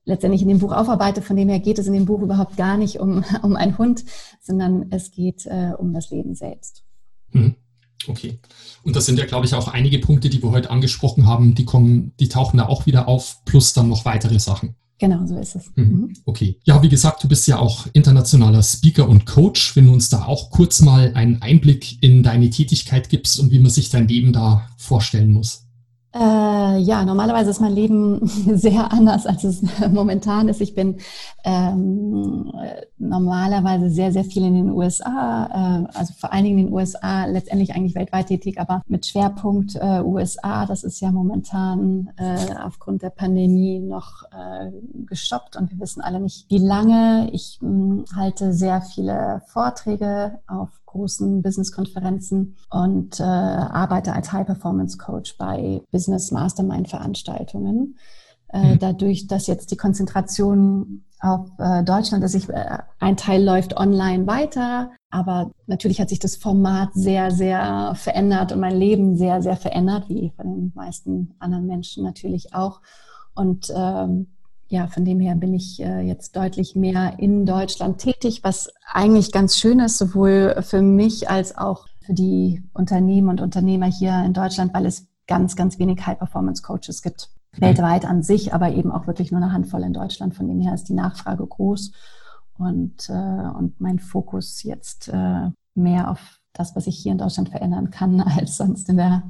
letztendlich 0.05 0.41
in 0.41 0.47
dem 0.47 0.59
Buch 0.59 0.71
aufarbeite. 0.71 1.21
Von 1.21 1.35
dem 1.35 1.49
her 1.49 1.59
geht 1.59 1.79
es 1.79 1.87
in 1.87 1.93
dem 1.93 2.05
Buch 2.05 2.21
überhaupt 2.21 2.57
gar 2.57 2.77
nicht 2.77 2.99
um, 2.99 3.23
um 3.43 3.55
einen 3.55 3.77
Hund, 3.77 4.03
sondern 4.41 4.87
es 4.91 5.11
geht 5.11 5.45
äh, 5.45 5.73
um 5.77 5.93
das 5.93 6.09
Leben 6.09 6.35
selbst. 6.35 6.83
Hm. 7.31 7.55
Okay. 8.07 8.39
Und 8.83 8.95
das 8.95 9.05
sind 9.05 9.19
ja, 9.19 9.25
glaube 9.25 9.45
ich, 9.45 9.53
auch 9.53 9.67
einige 9.67 9.99
Punkte, 9.99 10.29
die 10.29 10.41
wir 10.41 10.51
heute 10.51 10.69
angesprochen 10.69 11.27
haben, 11.27 11.53
die 11.53 11.65
kommen, 11.65 12.13
die 12.19 12.29
tauchen 12.29 12.57
da 12.57 12.67
auch 12.67 12.85
wieder 12.85 13.07
auf, 13.07 13.43
plus 13.45 13.73
dann 13.73 13.89
noch 13.89 14.05
weitere 14.05 14.39
Sachen. 14.39 14.75
Genau, 14.99 15.25
so 15.25 15.37
ist 15.37 15.55
es. 15.55 15.71
Mhm. 15.75 15.83
mhm. 15.83 16.13
Okay. 16.25 16.57
Ja, 16.63 16.83
wie 16.83 16.89
gesagt, 16.89 17.23
du 17.23 17.27
bist 17.27 17.47
ja 17.47 17.57
auch 17.57 17.87
internationaler 17.93 18.61
Speaker 18.61 19.07
und 19.07 19.25
Coach. 19.25 19.75
Wenn 19.75 19.87
du 19.87 19.93
uns 19.93 20.09
da 20.09 20.25
auch 20.25 20.51
kurz 20.51 20.81
mal 20.81 21.13
einen 21.15 21.41
Einblick 21.41 22.03
in 22.03 22.21
deine 22.21 22.49
Tätigkeit 22.49 23.09
gibst 23.09 23.39
und 23.39 23.51
wie 23.51 23.59
man 23.59 23.71
sich 23.71 23.89
dein 23.89 24.07
Leben 24.07 24.33
da 24.33 24.67
vorstellen 24.77 25.31
muss. 25.31 25.65
Äh, 26.11 26.19
ja, 26.77 27.03
normalerweise 27.05 27.49
ist 27.49 27.59
mein 27.59 27.73
Leben 27.73 28.19
sehr 28.27 28.91
anders, 28.91 29.25
als 29.25 29.43
es 29.43 29.61
momentan 29.91 30.47
ist. 30.49 30.61
Ich 30.61 30.75
bin 30.75 30.97
ähm, 31.43 32.51
normalerweise 32.97 33.89
sehr, 33.89 34.11
sehr 34.11 34.23
viel 34.23 34.43
in 34.43 34.53
den 34.53 34.71
USA, 34.71 35.85
äh, 35.85 35.97
also 35.97 36.13
vor 36.13 36.33
allen 36.33 36.43
Dingen 36.43 36.59
in 36.59 36.65
den 36.67 36.73
USA, 36.73 37.25
letztendlich 37.25 37.75
eigentlich 37.75 37.95
weltweit 37.95 38.27
tätig, 38.27 38.59
aber 38.59 38.81
mit 38.87 39.05
Schwerpunkt 39.05 39.75
äh, 39.75 40.01
USA. 40.01 40.65
Das 40.65 40.83
ist 40.83 40.99
ja 40.99 41.11
momentan 41.11 42.09
äh, 42.17 42.55
aufgrund 42.63 43.01
der 43.01 43.09
Pandemie 43.09 43.79
noch 43.79 44.23
äh, 44.31 44.71
gestoppt 45.05 45.55
und 45.55 45.71
wir 45.71 45.79
wissen 45.79 46.01
alle 46.01 46.19
nicht, 46.19 46.49
wie 46.49 46.57
lange. 46.57 47.29
Ich 47.31 47.57
mh, 47.61 47.69
hm, 47.69 48.05
halte 48.15 48.53
sehr 48.53 48.81
viele 48.81 49.41
Vorträge 49.47 50.39
auf 50.47 50.69
großen 50.89 51.41
Business-Konferenzen 51.41 52.55
und 52.69 53.19
äh, 53.19 53.23
arbeite 53.23 54.13
als 54.13 54.31
High-Performance-Coach 54.31 55.37
bei 55.37 55.81
Business 55.91 56.31
Mastermind-Veranstaltungen. 56.31 57.95
äh, 58.51 58.73
mhm. 58.73 58.79
dadurch, 58.79 59.27
dass 59.27 59.47
jetzt 59.47 59.71
die 59.71 59.77
Konzentration 59.77 61.03
auf 61.19 61.47
äh, 61.59 61.83
Deutschland, 61.83 62.23
dass 62.23 62.33
ich, 62.33 62.49
äh, 62.49 62.79
ein 62.99 63.17
Teil 63.17 63.43
läuft 63.43 63.77
online 63.77 64.25
weiter, 64.25 64.91
aber 65.11 65.51
natürlich 65.67 66.01
hat 66.01 66.09
sich 66.09 66.19
das 66.19 66.35
Format 66.35 66.89
sehr, 66.93 67.29
sehr 67.29 67.93
verändert 67.95 68.51
und 68.51 68.59
mein 68.59 68.75
Leben 68.75 69.17
sehr, 69.17 69.41
sehr 69.43 69.57
verändert, 69.57 70.09
wie 70.09 70.31
von 70.35 70.45
den 70.47 70.71
meisten 70.73 71.35
anderen 71.39 71.67
Menschen 71.67 72.03
natürlich 72.03 72.55
auch. 72.55 72.81
Und 73.35 73.71
ähm, 73.75 74.27
ja, 74.69 74.87
von 74.87 75.03
dem 75.03 75.19
her 75.19 75.35
bin 75.35 75.53
ich 75.53 75.81
äh, 75.81 76.01
jetzt 76.01 76.35
deutlich 76.35 76.75
mehr 76.75 77.17
in 77.17 77.45
Deutschland 77.45 77.97
tätig, 77.97 78.41
was 78.43 78.71
eigentlich 78.85 79.31
ganz 79.31 79.57
schön 79.57 79.79
ist, 79.79 79.97
sowohl 79.97 80.61
für 80.61 80.81
mich 80.81 81.29
als 81.29 81.57
auch 81.57 81.87
für 82.05 82.13
die 82.13 82.63
Unternehmen 82.73 83.29
und 83.29 83.41
Unternehmer 83.41 83.87
hier 83.87 84.23
in 84.23 84.33
Deutschland, 84.33 84.73
weil 84.73 84.85
es 84.85 85.07
ganz, 85.25 85.55
ganz 85.55 85.79
wenig 85.79 86.05
High-Performance-Coaches 86.05 87.01
gibt. 87.01 87.29
Mhm. 87.57 87.61
Weltweit 87.61 88.05
an 88.05 88.21
sich, 88.21 88.53
aber 88.53 88.71
eben 88.71 88.91
auch 88.91 89.07
wirklich 89.07 89.31
nur 89.31 89.41
eine 89.41 89.51
Handvoll 89.51 89.83
in 89.83 89.93
Deutschland. 89.93 90.35
Von 90.35 90.47
dem 90.47 90.59
her 90.59 90.75
ist 90.75 90.87
die 90.87 90.93
Nachfrage 90.93 91.45
groß 91.45 91.91
und, 92.59 93.09
äh, 93.09 93.49
und 93.57 93.81
mein 93.81 93.97
Fokus 93.97 94.61
jetzt 94.61 95.07
äh, 95.07 95.49
mehr 95.73 96.11
auf 96.11 96.39
das, 96.53 96.75
was 96.75 96.85
ich 96.85 96.97
hier 96.97 97.11
in 97.11 97.17
Deutschland 97.17 97.49
verändern 97.49 97.89
kann, 97.89 98.21
als 98.37 98.57
sonst 98.57 98.87
in 98.89 98.97
der, 98.97 99.23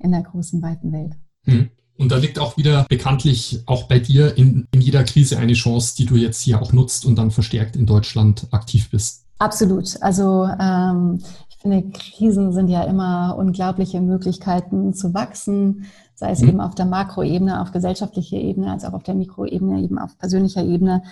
in 0.00 0.10
der 0.10 0.22
großen, 0.22 0.60
weiten 0.62 0.92
Welt. 0.92 1.16
Mhm. 1.44 1.70
Und 2.00 2.10
da 2.10 2.16
liegt 2.16 2.38
auch 2.38 2.56
wieder 2.56 2.86
bekanntlich 2.88 3.62
auch 3.66 3.82
bei 3.82 3.98
dir 3.98 4.38
in, 4.38 4.66
in 4.72 4.80
jeder 4.80 5.04
Krise 5.04 5.36
eine 5.36 5.52
Chance, 5.52 5.96
die 5.98 6.06
du 6.06 6.16
jetzt 6.16 6.40
hier 6.40 6.62
auch 6.62 6.72
nutzt 6.72 7.04
und 7.04 7.16
dann 7.16 7.30
verstärkt 7.30 7.76
in 7.76 7.84
Deutschland 7.84 8.46
aktiv 8.52 8.88
bist. 8.90 9.26
Absolut. 9.38 10.00
Also 10.00 10.48
ähm, 10.58 11.20
ich 11.50 11.58
finde, 11.58 11.90
Krisen 11.90 12.54
sind 12.54 12.68
ja 12.68 12.84
immer 12.84 13.36
unglaubliche 13.36 14.00
Möglichkeiten 14.00 14.94
zu 14.94 15.12
wachsen, 15.12 15.84
sei 16.14 16.30
es 16.30 16.40
mhm. 16.40 16.48
eben 16.48 16.60
auf 16.62 16.74
der 16.74 16.86
Makroebene, 16.86 17.60
auf 17.60 17.70
gesellschaftlicher 17.70 18.38
Ebene, 18.38 18.72
als 18.72 18.86
auch 18.86 18.94
auf 18.94 19.02
der 19.02 19.14
Mikroebene, 19.14 19.82
eben 19.82 19.98
auf 19.98 20.16
persönlicher 20.16 20.64
Ebene 20.64 21.02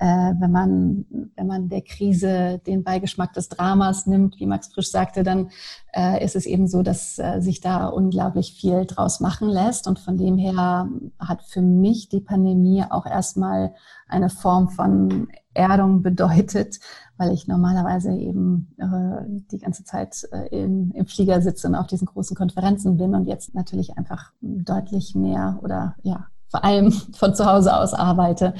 wenn 0.00 0.52
man 0.52 1.06
wenn 1.38 1.46
man 1.46 1.68
der 1.68 1.82
Krise 1.82 2.60
den 2.66 2.82
Beigeschmack 2.82 3.32
des 3.32 3.48
Dramas 3.48 4.06
nimmt, 4.06 4.38
wie 4.38 4.46
Max 4.46 4.68
Frisch 4.68 4.90
sagte, 4.90 5.22
dann 5.22 5.50
äh, 5.94 6.22
ist 6.22 6.36
es 6.36 6.46
eben 6.46 6.66
so, 6.66 6.82
dass 6.82 7.18
äh, 7.18 7.40
sich 7.40 7.60
da 7.60 7.86
unglaublich 7.86 8.54
viel 8.54 8.84
draus 8.84 9.20
machen 9.20 9.48
lässt. 9.48 9.86
Und 9.86 9.98
von 9.98 10.18
dem 10.18 10.36
her 10.36 10.88
hat 11.18 11.42
für 11.44 11.62
mich 11.62 12.08
die 12.08 12.20
Pandemie 12.20 12.84
auch 12.90 13.06
erstmal 13.06 13.72
eine 14.08 14.30
Form 14.30 14.68
von 14.68 15.28
Erdung 15.54 16.02
bedeutet, 16.02 16.80
weil 17.16 17.32
ich 17.32 17.46
normalerweise 17.46 18.12
eben 18.12 18.74
äh, 18.78 19.24
die 19.50 19.58
ganze 19.58 19.84
Zeit 19.84 20.28
äh, 20.32 20.48
im, 20.48 20.92
im 20.92 21.06
Flieger 21.06 21.40
sitze 21.40 21.68
und 21.68 21.76
auf 21.76 21.86
diesen 21.86 22.06
großen 22.06 22.36
Konferenzen 22.36 22.96
bin 22.96 23.14
und 23.14 23.26
jetzt 23.26 23.54
natürlich 23.54 23.96
einfach 23.96 24.32
deutlich 24.40 25.14
mehr 25.14 25.58
oder 25.62 25.94
ja 26.02 26.26
vor 26.48 26.64
allem 26.64 26.92
von 27.12 27.34
zu 27.34 27.46
Hause 27.46 27.76
aus 27.76 27.94
arbeite 27.94 28.54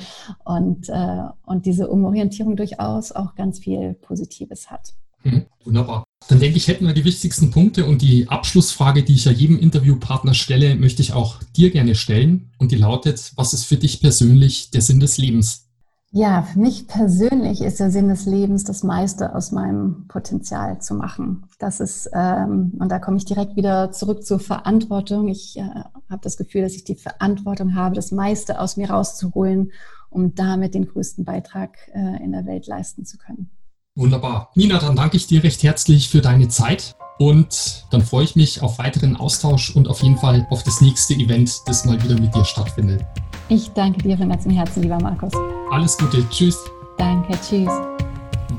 und, 0.44 0.88
äh, 0.88 1.22
und 1.44 1.66
diese 1.66 1.88
Umorientierung 1.88 2.56
durchaus 2.56 3.12
auch 3.12 3.34
ganz 3.34 3.58
viel 3.58 3.94
Positives 3.94 4.70
hat. 4.70 4.94
Hm, 5.22 5.46
wunderbar. 5.64 6.04
Dann 6.28 6.40
denke 6.40 6.58
ich, 6.58 6.68
hätten 6.68 6.86
wir 6.86 6.94
die 6.94 7.04
wichtigsten 7.04 7.50
Punkte 7.50 7.86
und 7.86 8.02
die 8.02 8.28
Abschlussfrage, 8.28 9.02
die 9.02 9.14
ich 9.14 9.24
ja 9.24 9.32
jedem 9.32 9.58
Interviewpartner 9.58 10.34
stelle, 10.34 10.74
möchte 10.74 11.00
ich 11.00 11.12
auch 11.12 11.42
dir 11.56 11.70
gerne 11.70 11.94
stellen. 11.94 12.50
Und 12.58 12.72
die 12.72 12.76
lautet, 12.76 13.32
was 13.36 13.54
ist 13.54 13.64
für 13.64 13.76
dich 13.76 14.00
persönlich 14.00 14.70
der 14.70 14.82
Sinn 14.82 15.00
des 15.00 15.16
Lebens? 15.18 15.67
Ja, 16.10 16.42
für 16.42 16.58
mich 16.58 16.88
persönlich 16.88 17.60
ist 17.60 17.80
der 17.80 17.90
Sinn 17.90 18.08
des 18.08 18.24
Lebens, 18.24 18.64
das 18.64 18.82
meiste 18.82 19.34
aus 19.34 19.52
meinem 19.52 20.06
Potenzial 20.08 20.80
zu 20.80 20.94
machen. 20.94 21.44
Das 21.58 21.80
ist, 21.80 22.08
ähm, 22.14 22.72
und 22.78 22.88
da 22.88 22.98
komme 22.98 23.18
ich 23.18 23.26
direkt 23.26 23.56
wieder 23.56 23.92
zurück 23.92 24.24
zur 24.24 24.40
Verantwortung. 24.40 25.28
Ich 25.28 25.58
äh, 25.58 25.68
habe 26.08 26.20
das 26.22 26.38
Gefühl, 26.38 26.62
dass 26.62 26.74
ich 26.74 26.84
die 26.84 26.94
Verantwortung 26.94 27.74
habe, 27.74 27.94
das 27.94 28.10
meiste 28.10 28.58
aus 28.58 28.78
mir 28.78 28.88
rauszuholen, 28.88 29.72
um 30.08 30.34
damit 30.34 30.74
den 30.74 30.86
größten 30.86 31.26
Beitrag 31.26 31.76
äh, 31.92 32.24
in 32.24 32.32
der 32.32 32.46
Welt 32.46 32.66
leisten 32.66 33.04
zu 33.04 33.18
können. 33.18 33.50
Wunderbar. 33.94 34.50
Nina, 34.54 34.78
dann 34.78 34.96
danke 34.96 35.18
ich 35.18 35.26
dir 35.26 35.44
recht 35.44 35.62
herzlich 35.62 36.08
für 36.08 36.22
deine 36.22 36.48
Zeit 36.48 36.96
und 37.18 37.84
dann 37.90 38.00
freue 38.00 38.24
ich 38.24 38.34
mich 38.34 38.62
auf 38.62 38.78
weiteren 38.78 39.16
Austausch 39.16 39.76
und 39.76 39.88
auf 39.88 40.02
jeden 40.02 40.16
Fall 40.16 40.46
auf 40.48 40.62
das 40.62 40.80
nächste 40.80 41.14
Event, 41.14 41.60
das 41.66 41.84
mal 41.84 42.02
wieder 42.02 42.18
mit 42.18 42.34
dir 42.34 42.44
stattfindet. 42.46 43.04
Ich 43.50 43.72
danke 43.72 44.02
dir 44.02 44.18
von 44.18 44.28
ganzem 44.28 44.52
Herzen, 44.52 44.82
lieber 44.82 45.00
Markus. 45.00 45.32
Alles 45.70 45.96
Gute, 45.96 46.22
tschüss. 46.28 46.58
Danke, 46.98 47.32
tschüss. 47.40 47.70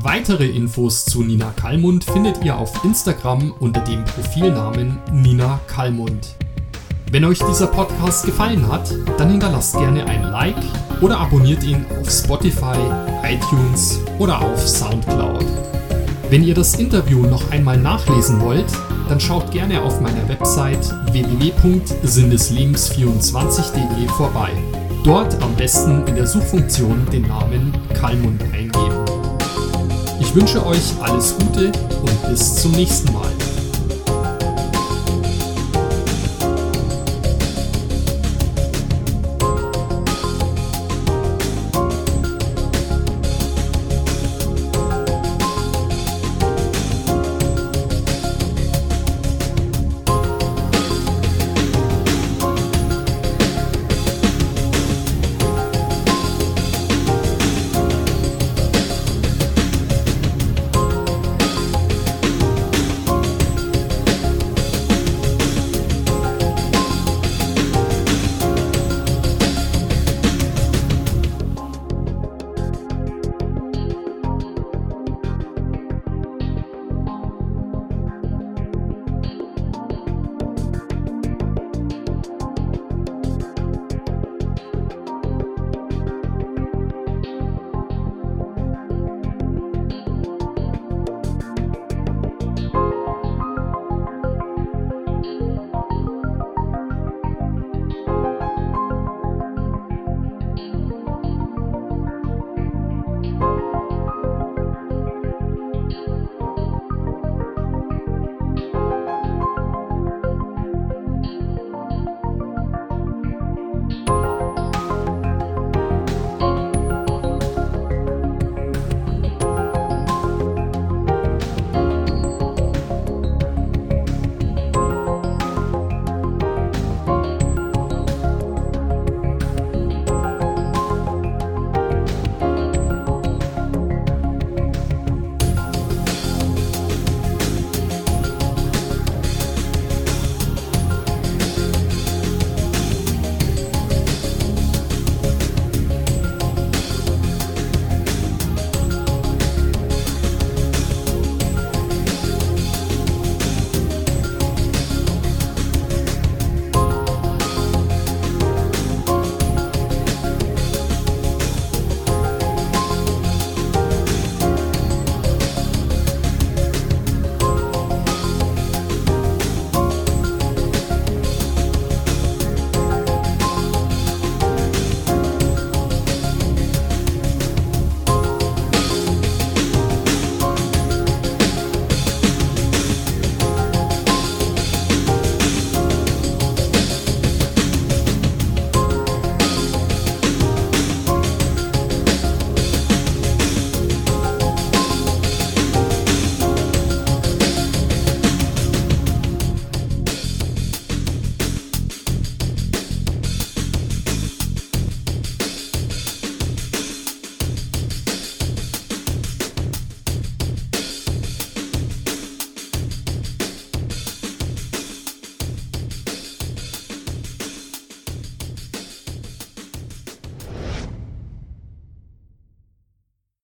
Weitere 0.02 0.48
Infos 0.48 1.06
zu 1.06 1.22
Nina 1.24 1.54
Kallmund 1.56 2.04
findet 2.04 2.44
ihr 2.44 2.58
auf 2.58 2.84
Instagram 2.84 3.54
unter 3.60 3.82
dem 3.82 4.04
Profilnamen 4.06 4.98
Nina 5.12 5.60
Kallmund. 5.68 6.36
Wenn 7.12 7.24
euch 7.26 7.38
dieser 7.40 7.68
Podcast 7.68 8.26
gefallen 8.26 8.68
hat, 8.72 8.92
dann 9.18 9.30
hinterlasst 9.30 9.78
gerne 9.78 10.06
ein 10.06 10.24
Like 10.24 10.56
oder 11.02 11.20
abonniert 11.20 11.64
ihn 11.64 11.86
auf 12.00 12.10
Spotify, 12.10 12.80
iTunes 13.24 14.00
oder 14.18 14.42
auf 14.42 14.68
SoundCloud. 14.68 15.46
Wenn 16.30 16.44
ihr 16.44 16.54
das 16.54 16.76
Interview 16.76 17.24
noch 17.24 17.50
einmal 17.52 17.78
nachlesen 17.78 18.42
wollt, 18.42 18.72
dann 19.08 19.20
schaut 19.20 19.52
gerne 19.52 19.82
auf 19.82 20.00
meiner 20.02 20.30
Website 20.30 20.88
www.sinneslebens24.de 21.12 24.08
vorbei. 24.10 24.52
Dort 25.04 25.42
am 25.42 25.56
besten 25.56 26.06
in 26.08 26.16
der 26.16 26.28
Suchfunktion 26.28 27.08
den 27.12 27.24
Namen 27.24 27.72
Kalmund 27.94 28.42
eingeben. 28.54 29.06
Ich 30.20 30.36
wünsche 30.36 30.66
euch 30.66 30.94
alles 31.02 31.36
Gute 31.38 31.72
und 32.02 32.30
bis 32.30 32.56
zum 32.56 32.72
nächsten 32.74 33.14
Mal. 33.14 33.49